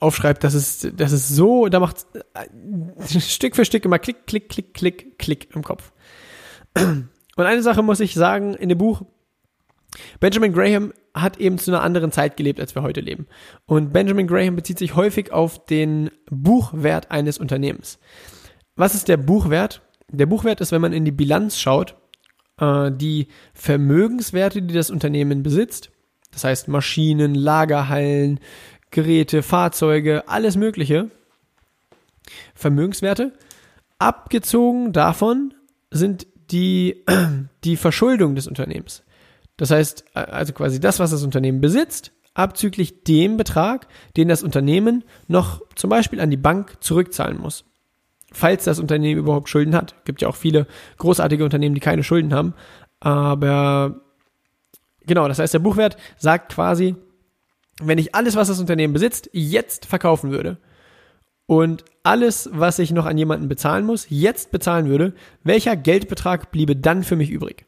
aufschreibt, 0.00 0.44
das 0.44 0.54
ist, 0.54 0.92
das 0.96 1.12
ist 1.12 1.28
so, 1.28 1.68
da 1.68 1.80
macht 1.80 2.06
äh, 2.14 3.20
Stück 3.20 3.56
für 3.56 3.64
Stück 3.64 3.84
immer 3.84 3.98
Klick, 3.98 4.26
Klick, 4.26 4.48
Klick, 4.48 4.74
Klick, 4.74 5.18
Klick 5.18 5.54
im 5.54 5.62
Kopf. 5.62 5.92
Und 6.76 7.08
eine 7.36 7.62
Sache 7.62 7.82
muss 7.82 8.00
ich 8.00 8.14
sagen 8.14 8.54
in 8.54 8.68
dem 8.68 8.78
Buch, 8.78 9.02
Benjamin 10.20 10.52
Graham 10.52 10.92
hat 11.14 11.36
eben 11.38 11.58
zu 11.58 11.70
einer 11.70 11.82
anderen 11.82 12.10
Zeit 12.10 12.36
gelebt, 12.36 12.58
als 12.58 12.74
wir 12.74 12.82
heute 12.82 13.00
leben. 13.00 13.26
Und 13.66 13.92
Benjamin 13.92 14.26
Graham 14.26 14.56
bezieht 14.56 14.78
sich 14.78 14.96
häufig 14.96 15.32
auf 15.32 15.64
den 15.66 16.10
Buchwert 16.30 17.10
eines 17.10 17.38
Unternehmens. 17.38 17.98
Was 18.76 18.94
ist 18.94 19.08
der 19.08 19.16
Buchwert? 19.16 19.82
Der 20.08 20.26
Buchwert 20.26 20.60
ist, 20.60 20.72
wenn 20.72 20.80
man 20.80 20.92
in 20.92 21.04
die 21.04 21.12
Bilanz 21.12 21.60
schaut, 21.60 21.96
äh, 22.58 22.90
die 22.90 23.28
Vermögenswerte, 23.52 24.62
die 24.62 24.74
das 24.74 24.90
Unternehmen 24.90 25.42
besitzt. 25.42 25.90
Das 26.32 26.42
heißt 26.42 26.66
Maschinen, 26.66 27.36
Lagerhallen, 27.36 28.40
Geräte, 28.94 29.42
Fahrzeuge, 29.42 30.28
alles 30.28 30.56
Mögliche, 30.56 31.10
Vermögenswerte. 32.54 33.32
Abgezogen 33.98 34.92
davon 34.92 35.52
sind 35.90 36.28
die, 36.52 37.04
die 37.64 37.76
Verschuldung 37.76 38.36
des 38.36 38.46
Unternehmens. 38.46 39.02
Das 39.56 39.72
heißt, 39.72 40.04
also 40.14 40.52
quasi 40.52 40.78
das, 40.78 41.00
was 41.00 41.10
das 41.10 41.24
Unternehmen 41.24 41.60
besitzt, 41.60 42.12
abzüglich 42.34 43.02
dem 43.02 43.36
Betrag, 43.36 43.88
den 44.16 44.28
das 44.28 44.44
Unternehmen 44.44 45.02
noch 45.26 45.60
zum 45.74 45.90
Beispiel 45.90 46.20
an 46.20 46.30
die 46.30 46.36
Bank 46.36 46.76
zurückzahlen 46.80 47.38
muss. 47.38 47.64
Falls 48.32 48.62
das 48.62 48.78
Unternehmen 48.78 49.18
überhaupt 49.18 49.48
Schulden 49.48 49.74
hat. 49.74 50.04
Gibt 50.04 50.22
ja 50.22 50.28
auch 50.28 50.36
viele 50.36 50.68
großartige 50.98 51.44
Unternehmen, 51.44 51.74
die 51.74 51.80
keine 51.80 52.04
Schulden 52.04 52.32
haben. 52.32 52.54
Aber 53.00 54.02
genau, 55.04 55.26
das 55.26 55.40
heißt, 55.40 55.54
der 55.54 55.58
Buchwert 55.58 55.96
sagt 56.16 56.52
quasi, 56.52 56.94
wenn 57.82 57.98
ich 57.98 58.14
alles, 58.14 58.36
was 58.36 58.48
das 58.48 58.60
Unternehmen 58.60 58.92
besitzt, 58.92 59.30
jetzt 59.32 59.86
verkaufen 59.86 60.30
würde 60.30 60.58
und 61.46 61.84
alles, 62.02 62.48
was 62.52 62.78
ich 62.78 62.90
noch 62.90 63.06
an 63.06 63.18
jemanden 63.18 63.48
bezahlen 63.48 63.84
muss, 63.84 64.06
jetzt 64.08 64.50
bezahlen 64.50 64.88
würde, 64.88 65.14
welcher 65.42 65.76
Geldbetrag 65.76 66.50
bliebe 66.50 66.76
dann 66.76 67.02
für 67.02 67.16
mich 67.16 67.30
übrig? 67.30 67.66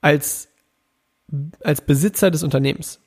Als, 0.00 0.48
als 1.62 1.80
Besitzer 1.80 2.30
des 2.30 2.42
Unternehmens. 2.42 3.00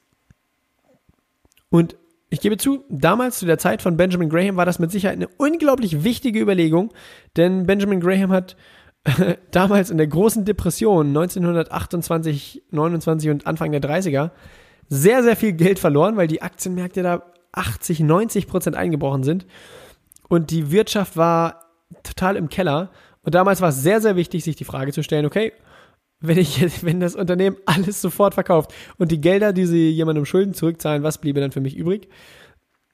Und 1.70 1.96
ich 2.30 2.42
gebe 2.42 2.58
zu, 2.58 2.84
damals 2.90 3.40
zu 3.40 3.46
der 3.46 3.58
Zeit 3.58 3.82
von 3.82 3.98
Benjamin 3.98 4.30
Graham 4.30 4.58
war 4.58 4.66
das 4.66 4.80
mit 4.80 4.92
Sicherheit 4.92 5.18
eine 5.18 5.28
unglaublich 5.28 6.04
wichtige 6.04 6.40
Überlegung, 6.40 6.92
denn 7.38 7.66
Benjamin 7.66 8.00
Graham 8.00 8.32
hat 8.32 8.56
damals 9.52 9.90
in 9.90 9.98
der 9.98 10.08
großen 10.08 10.46
Depression 10.46 11.08
1928, 11.08 12.64
29 12.72 13.30
und 13.30 13.48
Anfang 13.48 13.72
der 13.72 13.82
30er 13.82 14.32
sehr, 14.90 15.24
sehr 15.24 15.36
viel 15.36 15.54
Geld 15.54 15.80
verloren, 15.80 16.18
weil 16.18 16.28
die 16.28 16.42
Aktienmärkte 16.42 17.04
da 17.04 17.24
80, 17.52 18.02
90 18.02 18.48
Prozent 18.48 18.76
eingebrochen 18.76 19.24
sind 19.24 19.46
und 20.28 20.52
die 20.52 20.72
Wirtschaft 20.72 21.18
war 21.18 21.66
total 22.04 22.36
im 22.36 22.50
Keller. 22.50 22.92
Und 23.24 23.36
damals 23.36 23.62
war 23.62 23.70
es 23.70 23.82
sehr, 23.82 24.02
sehr 24.02 24.16
wichtig, 24.16 24.44
sich 24.44 24.56
die 24.56 24.64
Frage 24.64 24.94
zu 24.94 25.04
stellen, 25.04 25.26
okay, 25.26 25.52
wenn 26.22 26.38
ich, 26.38 26.84
wenn 26.84 27.00
das 27.00 27.16
Unternehmen 27.16 27.58
alles 27.66 28.02
sofort 28.02 28.34
verkauft 28.34 28.74
und 28.98 29.12
die 29.12 29.22
Gelder, 29.22 29.54
die 29.54 29.66
sie 29.66 29.90
jemandem 29.90 30.26
Schulden 30.26 30.54
zurückzahlen, 30.54 31.04
was 31.04 31.18
bliebe 31.18 31.42
dann 31.42 31.52
für 31.52 31.62
mich 31.62 31.76
übrig? 31.76 32.08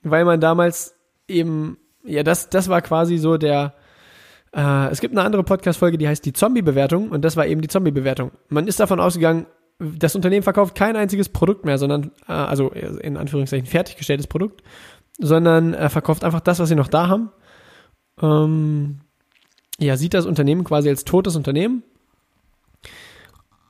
Weil 0.03 0.25
man 0.25 0.39
damals 0.39 0.95
eben, 1.27 1.77
ja, 2.03 2.23
das, 2.23 2.49
das 2.49 2.69
war 2.69 2.81
quasi 2.81 3.17
so 3.17 3.37
der, 3.37 3.73
äh, 4.55 4.89
es 4.89 5.01
gibt 5.01 5.13
eine 5.13 5.25
andere 5.25 5.43
Podcast-Folge, 5.43 5.97
die 5.97 6.07
heißt 6.07 6.25
die 6.25 6.33
Zombie-Bewertung 6.33 7.09
und 7.09 7.23
das 7.23 7.35
war 7.35 7.47
eben 7.47 7.61
die 7.61 7.67
Zombie-Bewertung. 7.67 8.31
Man 8.49 8.67
ist 8.67 8.79
davon 8.79 8.99
ausgegangen, 8.99 9.47
das 9.79 10.15
Unternehmen 10.15 10.43
verkauft 10.43 10.75
kein 10.75 10.95
einziges 10.95 11.29
Produkt 11.29 11.65
mehr, 11.65 11.77
sondern, 11.77 12.11
äh, 12.27 12.33
also 12.33 12.69
in 12.69 13.17
Anführungszeichen 13.17 13.65
fertiggestelltes 13.65 14.27
Produkt, 14.27 14.63
sondern 15.17 15.73
er 15.73 15.89
verkauft 15.89 16.23
einfach 16.23 16.41
das, 16.41 16.59
was 16.59 16.69
sie 16.69 16.75
noch 16.75 16.87
da 16.87 17.07
haben. 17.07 17.31
Ähm, 18.21 19.01
ja, 19.79 19.97
sieht 19.97 20.13
das 20.13 20.25
Unternehmen 20.25 20.63
quasi 20.63 20.89
als 20.89 21.03
totes 21.03 21.35
Unternehmen. 21.35 21.83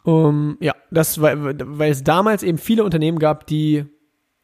Um, 0.03 0.57
ja, 0.59 0.75
das, 0.91 1.19
weil, 1.19 1.57
weil 1.59 1.91
es 1.91 2.03
damals 2.03 2.43
eben 2.43 2.59
viele 2.59 2.83
Unternehmen 2.83 3.17
gab, 3.17 3.47
die 3.47 3.85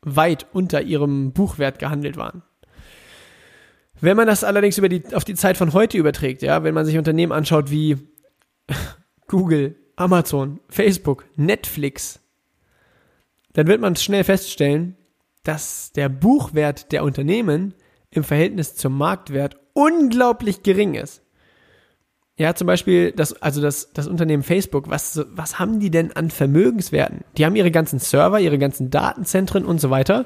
weit 0.01 0.47
unter 0.53 0.81
ihrem 0.81 1.33
Buchwert 1.33 1.77
gehandelt 1.77 2.17
waren. 2.17 2.41
Wenn 3.99 4.17
man 4.17 4.25
das 4.25 4.43
allerdings 4.43 4.79
über 4.79 4.89
die, 4.89 5.03
auf 5.13 5.23
die 5.23 5.35
Zeit 5.35 5.57
von 5.57 5.73
heute 5.73 5.99
überträgt, 5.99 6.41
ja, 6.41 6.63
wenn 6.63 6.73
man 6.73 6.85
sich 6.85 6.97
Unternehmen 6.97 7.31
anschaut 7.31 7.69
wie 7.69 7.97
Google, 9.27 9.75
Amazon, 9.95 10.59
Facebook, 10.69 11.25
Netflix, 11.35 12.19
dann 13.53 13.67
wird 13.67 13.81
man 13.81 13.95
schnell 13.95 14.23
feststellen, 14.23 14.95
dass 15.43 15.91
der 15.91 16.09
Buchwert 16.09 16.91
der 16.91 17.03
Unternehmen 17.03 17.73
im 18.09 18.23
Verhältnis 18.23 18.75
zum 18.75 18.97
Marktwert 18.97 19.57
unglaublich 19.73 20.63
gering 20.63 20.93
ist. 20.93 21.21
Ja, 22.37 22.55
zum 22.55 22.67
Beispiel 22.67 23.11
das, 23.11 23.39
also 23.41 23.61
das, 23.61 23.91
das 23.93 24.07
Unternehmen 24.07 24.43
Facebook, 24.43 24.89
was, 24.89 25.21
was 25.31 25.59
haben 25.59 25.79
die 25.79 25.91
denn 25.91 26.11
an 26.13 26.31
Vermögenswerten? 26.31 27.23
Die 27.37 27.45
haben 27.45 27.55
ihre 27.55 27.71
ganzen 27.71 27.99
Server, 27.99 28.39
ihre 28.39 28.57
ganzen 28.57 28.89
Datenzentren 28.89 29.65
und 29.65 29.79
so 29.79 29.89
weiter. 29.89 30.25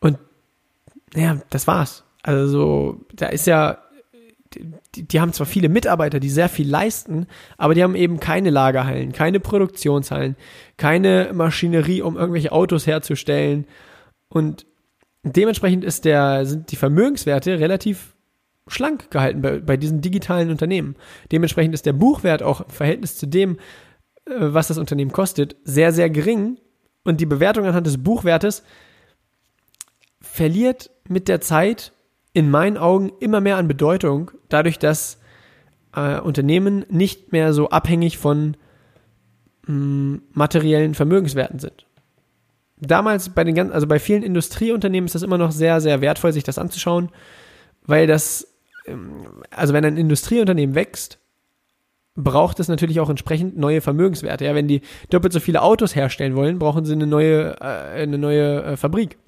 Und 0.00 0.18
ja, 1.14 1.40
das 1.50 1.66
war's. 1.66 2.04
Also, 2.22 3.00
da 3.12 3.26
ist 3.26 3.46
ja, 3.46 3.83
die, 4.94 5.02
die 5.02 5.20
haben 5.20 5.32
zwar 5.32 5.46
viele 5.46 5.68
Mitarbeiter, 5.68 6.20
die 6.20 6.30
sehr 6.30 6.48
viel 6.48 6.68
leisten, 6.68 7.26
aber 7.56 7.74
die 7.74 7.82
haben 7.82 7.94
eben 7.94 8.20
keine 8.20 8.50
Lagerhallen, 8.50 9.12
keine 9.12 9.40
Produktionshallen, 9.40 10.36
keine 10.76 11.30
Maschinerie, 11.32 12.02
um 12.02 12.16
irgendwelche 12.16 12.52
Autos 12.52 12.86
herzustellen. 12.86 13.66
Und 14.28 14.66
dementsprechend 15.22 15.84
ist 15.84 16.04
der, 16.04 16.46
sind 16.46 16.70
die 16.72 16.76
Vermögenswerte 16.76 17.58
relativ 17.58 18.14
schlank 18.66 19.10
gehalten 19.10 19.42
bei, 19.42 19.58
bei 19.58 19.76
diesen 19.76 20.00
digitalen 20.00 20.50
Unternehmen. 20.50 20.96
Dementsprechend 21.32 21.74
ist 21.74 21.86
der 21.86 21.92
Buchwert 21.92 22.42
auch 22.42 22.62
im 22.62 22.70
Verhältnis 22.70 23.16
zu 23.16 23.26
dem, 23.26 23.58
äh, 24.26 24.32
was 24.36 24.68
das 24.68 24.78
Unternehmen 24.78 25.12
kostet, 25.12 25.56
sehr, 25.64 25.92
sehr 25.92 26.10
gering. 26.10 26.58
Und 27.04 27.20
die 27.20 27.26
Bewertung 27.26 27.66
anhand 27.66 27.86
des 27.86 28.02
Buchwertes 28.02 28.62
verliert 30.20 30.90
mit 31.06 31.28
der 31.28 31.40
Zeit 31.40 31.92
in 32.34 32.50
meinen 32.50 32.76
Augen 32.76 33.12
immer 33.20 33.40
mehr 33.40 33.56
an 33.56 33.68
Bedeutung, 33.68 34.30
dadurch, 34.50 34.78
dass 34.78 35.18
äh, 35.96 36.20
Unternehmen 36.20 36.84
nicht 36.90 37.32
mehr 37.32 37.54
so 37.54 37.70
abhängig 37.70 38.18
von 38.18 38.56
mh, 39.66 39.74
mm, 39.74 40.22
materiellen 40.32 40.94
Vermögenswerten 40.94 41.58
sind. 41.58 41.86
Damals 42.76 43.30
bei 43.30 43.44
den 43.44 43.54
ganzen, 43.54 43.72
also 43.72 43.86
bei 43.86 43.98
vielen 43.98 44.22
Industrieunternehmen 44.22 45.06
ist 45.06 45.14
das 45.14 45.22
immer 45.22 45.38
noch 45.38 45.52
sehr, 45.52 45.80
sehr 45.80 46.02
wertvoll, 46.02 46.32
sich 46.32 46.44
das 46.44 46.58
anzuschauen, 46.58 47.08
weil 47.86 48.06
das 48.06 48.54
also 49.50 49.72
wenn 49.72 49.84
ein 49.84 49.96
Industrieunternehmen 49.96 50.74
wächst, 50.74 51.18
braucht 52.14 52.60
es 52.60 52.68
natürlich 52.68 53.00
auch 53.00 53.10
entsprechend 53.10 53.56
neue 53.56 53.80
Vermögenswerte. 53.80 54.44
Ja, 54.44 54.54
wenn 54.54 54.68
die 54.68 54.82
doppelt 55.10 55.32
so 55.32 55.40
viele 55.40 55.62
Autos 55.62 55.96
herstellen 55.96 56.36
wollen, 56.36 56.58
brauchen 56.58 56.84
sie 56.84 56.92
eine 56.92 57.06
neue, 57.06 57.56
äh, 57.60 58.02
eine 58.02 58.18
neue 58.18 58.62
äh, 58.62 58.76
Fabrik. 58.76 59.18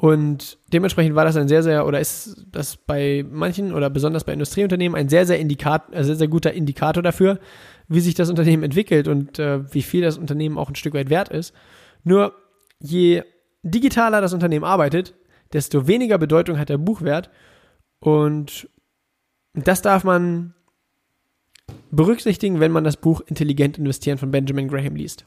Und 0.00 0.58
dementsprechend 0.72 1.16
war 1.16 1.24
das 1.24 1.36
ein 1.36 1.48
sehr, 1.48 1.64
sehr, 1.64 1.84
oder 1.84 1.98
ist 1.98 2.46
das 2.52 2.76
bei 2.76 3.26
manchen 3.28 3.74
oder 3.74 3.90
besonders 3.90 4.22
bei 4.22 4.32
Industrieunternehmen 4.32 4.96
ein 4.96 5.08
sehr, 5.08 5.26
sehr, 5.26 5.40
Indikat, 5.40 5.92
äh, 5.92 6.04
sehr, 6.04 6.14
sehr 6.14 6.28
guter 6.28 6.52
Indikator 6.52 7.02
dafür, 7.02 7.40
wie 7.88 7.98
sich 7.98 8.14
das 8.14 8.30
Unternehmen 8.30 8.62
entwickelt 8.62 9.08
und 9.08 9.40
äh, 9.40 9.74
wie 9.74 9.82
viel 9.82 10.02
das 10.02 10.16
Unternehmen 10.16 10.56
auch 10.56 10.68
ein 10.68 10.76
Stück 10.76 10.94
weit 10.94 11.10
wert 11.10 11.30
ist. 11.30 11.52
Nur 12.04 12.32
je 12.78 13.24
digitaler 13.64 14.20
das 14.20 14.32
Unternehmen 14.32 14.64
arbeitet, 14.64 15.14
desto 15.52 15.88
weniger 15.88 16.16
Bedeutung 16.16 16.60
hat 16.60 16.68
der 16.68 16.78
Buchwert 16.78 17.28
und 17.98 18.70
das 19.54 19.82
darf 19.82 20.04
man 20.04 20.54
berücksichtigen, 21.90 22.60
wenn 22.60 22.70
man 22.70 22.84
das 22.84 22.98
Buch 22.98 23.20
Intelligent 23.22 23.78
investieren 23.78 24.16
von 24.16 24.30
Benjamin 24.30 24.68
Graham 24.68 24.94
liest. 24.94 25.26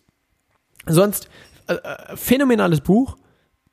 Sonst 0.86 1.28
äh, 1.68 1.74
äh, 1.74 2.16
phänomenales 2.16 2.80
Buch, 2.80 3.18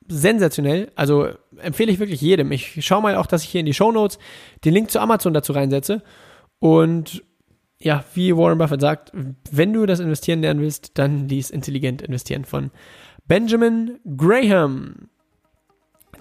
sensationell, 0.09 0.91
also 0.95 1.29
empfehle 1.59 1.93
ich 1.93 1.99
wirklich 1.99 2.21
jedem. 2.21 2.53
Ich 2.53 2.85
schaue 2.85 3.03
mal 3.03 3.17
auch, 3.17 3.27
dass 3.27 3.45
ich 3.45 3.51
hier 3.51 3.61
in 3.61 3.67
die 3.67 3.75
Show 3.75 3.93
Notes 3.93 4.19
den 4.65 4.75
Link 4.75 4.91
zu 4.91 5.01
Amazon 5.01 5.35
dazu 5.35 5.53
reinsetze. 5.53 6.03
Und 6.59 7.23
ja, 7.81 8.05
wie 8.15 8.37
Warren 8.37 8.59
Buffett 8.59 8.81
sagt, 8.81 9.13
wenn 9.51 9.73
du 9.73 9.87
das 9.87 10.01
Investieren 10.01 10.41
lernen 10.41 10.61
willst, 10.61 10.99
dann 10.99 11.29
lies 11.29 11.51
Intelligent 11.51 12.03
investieren 12.03 12.45
von 12.45 12.71
Benjamin 13.27 13.99
Graham 14.17 15.09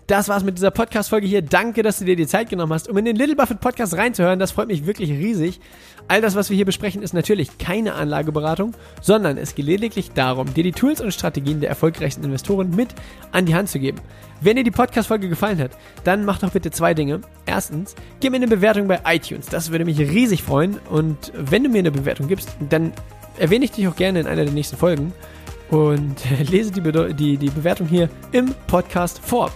das 0.05 0.29
war's 0.29 0.43
mit 0.43 0.57
dieser 0.57 0.71
Podcast-Folge 0.71 1.27
hier. 1.27 1.41
Danke, 1.41 1.83
dass 1.83 1.99
du 1.99 2.05
dir 2.05 2.15
die 2.15 2.27
Zeit 2.27 2.49
genommen 2.49 2.73
hast, 2.73 2.87
um 2.87 2.97
in 2.97 3.05
den 3.05 3.15
Little 3.15 3.35
Buffett 3.35 3.59
Podcast 3.59 3.95
reinzuhören. 3.95 4.39
Das 4.39 4.51
freut 4.51 4.67
mich 4.67 4.85
wirklich 4.85 5.09
riesig. 5.09 5.59
All 6.07 6.21
das, 6.21 6.35
was 6.35 6.49
wir 6.49 6.55
hier 6.55 6.65
besprechen, 6.65 7.01
ist 7.01 7.13
natürlich 7.13 7.57
keine 7.57 7.93
Anlageberatung, 7.93 8.73
sondern 9.01 9.37
es 9.37 9.55
geht 9.55 9.65
lediglich 9.65 10.11
darum, 10.11 10.53
dir 10.53 10.63
die 10.63 10.71
Tools 10.71 11.01
und 11.01 11.13
Strategien 11.13 11.59
der 11.59 11.69
erfolgreichsten 11.69 12.23
Investoren 12.23 12.69
mit 12.73 12.89
an 13.31 13.45
die 13.45 13.55
Hand 13.55 13.69
zu 13.69 13.79
geben. 13.79 13.99
Wenn 14.39 14.55
dir 14.55 14.63
die 14.63 14.71
Podcast-Folge 14.71 15.27
gefallen 15.27 15.59
hat, 15.59 15.71
dann 16.05 16.23
mach 16.23 16.39
doch 16.39 16.51
bitte 16.51 16.71
zwei 16.71 16.93
Dinge. 16.93 17.21
Erstens, 17.45 17.95
gib 18.19 18.31
mir 18.31 18.37
eine 18.37 18.47
Bewertung 18.47 18.87
bei 18.87 19.01
iTunes. 19.05 19.47
Das 19.47 19.71
würde 19.71 19.83
mich 19.83 19.99
riesig 19.99 20.43
freuen. 20.43 20.77
Und 20.89 21.33
wenn 21.35 21.63
du 21.63 21.69
mir 21.69 21.79
eine 21.79 21.91
Bewertung 21.91 22.27
gibst, 22.27 22.55
dann 22.69 22.93
erwähne 23.37 23.65
ich 23.65 23.71
dich 23.71 23.87
auch 23.87 23.95
gerne 23.95 24.21
in 24.21 24.27
einer 24.27 24.45
der 24.45 24.53
nächsten 24.53 24.77
Folgen 24.77 25.11
und 25.69 26.15
lese 26.49 26.71
die, 26.71 26.81
Be 26.81 27.13
die, 27.13 27.37
die 27.37 27.49
Bewertung 27.49 27.87
hier 27.87 28.09
im 28.31 28.53
Podcast 28.67 29.19
vor. 29.19 29.51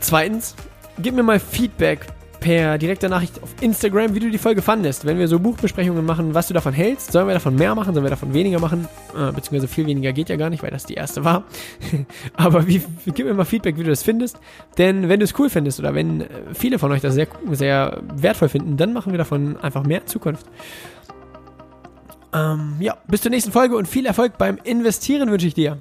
Zweitens, 0.00 0.54
gib 0.98 1.14
mir 1.14 1.22
mal 1.22 1.40
Feedback 1.40 2.06
per 2.40 2.78
direkter 2.78 3.08
Nachricht 3.08 3.42
auf 3.42 3.50
Instagram, 3.60 4.14
wie 4.14 4.20
du 4.20 4.30
die 4.30 4.38
Folge 4.38 4.62
fandest. 4.62 5.04
Wenn 5.04 5.18
wir 5.18 5.28
so 5.28 5.40
Buchbesprechungen 5.40 6.04
machen, 6.04 6.34
was 6.34 6.48
du 6.48 6.54
davon 6.54 6.72
hältst, 6.72 7.12
sollen 7.12 7.26
wir 7.26 7.34
davon 7.34 7.56
mehr 7.56 7.74
machen, 7.74 7.94
sollen 7.94 8.04
wir 8.04 8.10
davon 8.10 8.32
weniger 8.32 8.60
machen? 8.60 8.88
Äh, 9.16 9.32
beziehungsweise 9.32 9.68
viel 9.68 9.86
weniger 9.86 10.12
geht 10.12 10.28
ja 10.28 10.36
gar 10.36 10.50
nicht, 10.50 10.62
weil 10.62 10.70
das 10.70 10.86
die 10.86 10.94
erste 10.94 11.24
war. 11.24 11.44
Aber 12.34 12.66
wie, 12.66 12.82
gib 13.06 13.26
mir 13.26 13.34
mal 13.34 13.44
Feedback, 13.44 13.76
wie 13.76 13.82
du 13.82 13.90
das 13.90 14.02
findest. 14.02 14.38
Denn 14.76 15.08
wenn 15.08 15.20
du 15.20 15.24
es 15.24 15.38
cool 15.38 15.50
findest 15.50 15.80
oder 15.80 15.94
wenn 15.94 16.22
äh, 16.22 16.26
viele 16.54 16.78
von 16.78 16.92
euch 16.92 17.00
das 17.00 17.14
sehr, 17.14 17.28
sehr 17.52 18.00
wertvoll 18.14 18.48
finden, 18.48 18.76
dann 18.76 18.92
machen 18.92 19.12
wir 19.12 19.18
davon 19.18 19.56
einfach 19.56 19.84
mehr 19.84 20.02
in 20.02 20.06
Zukunft. 20.06 20.46
Ähm, 22.32 22.76
ja, 22.78 22.96
bis 23.08 23.22
zur 23.22 23.30
nächsten 23.30 23.52
Folge 23.52 23.76
und 23.76 23.88
viel 23.88 24.06
Erfolg 24.06 24.38
beim 24.38 24.58
Investieren 24.62 25.30
wünsche 25.30 25.46
ich 25.46 25.54
dir. 25.54 25.78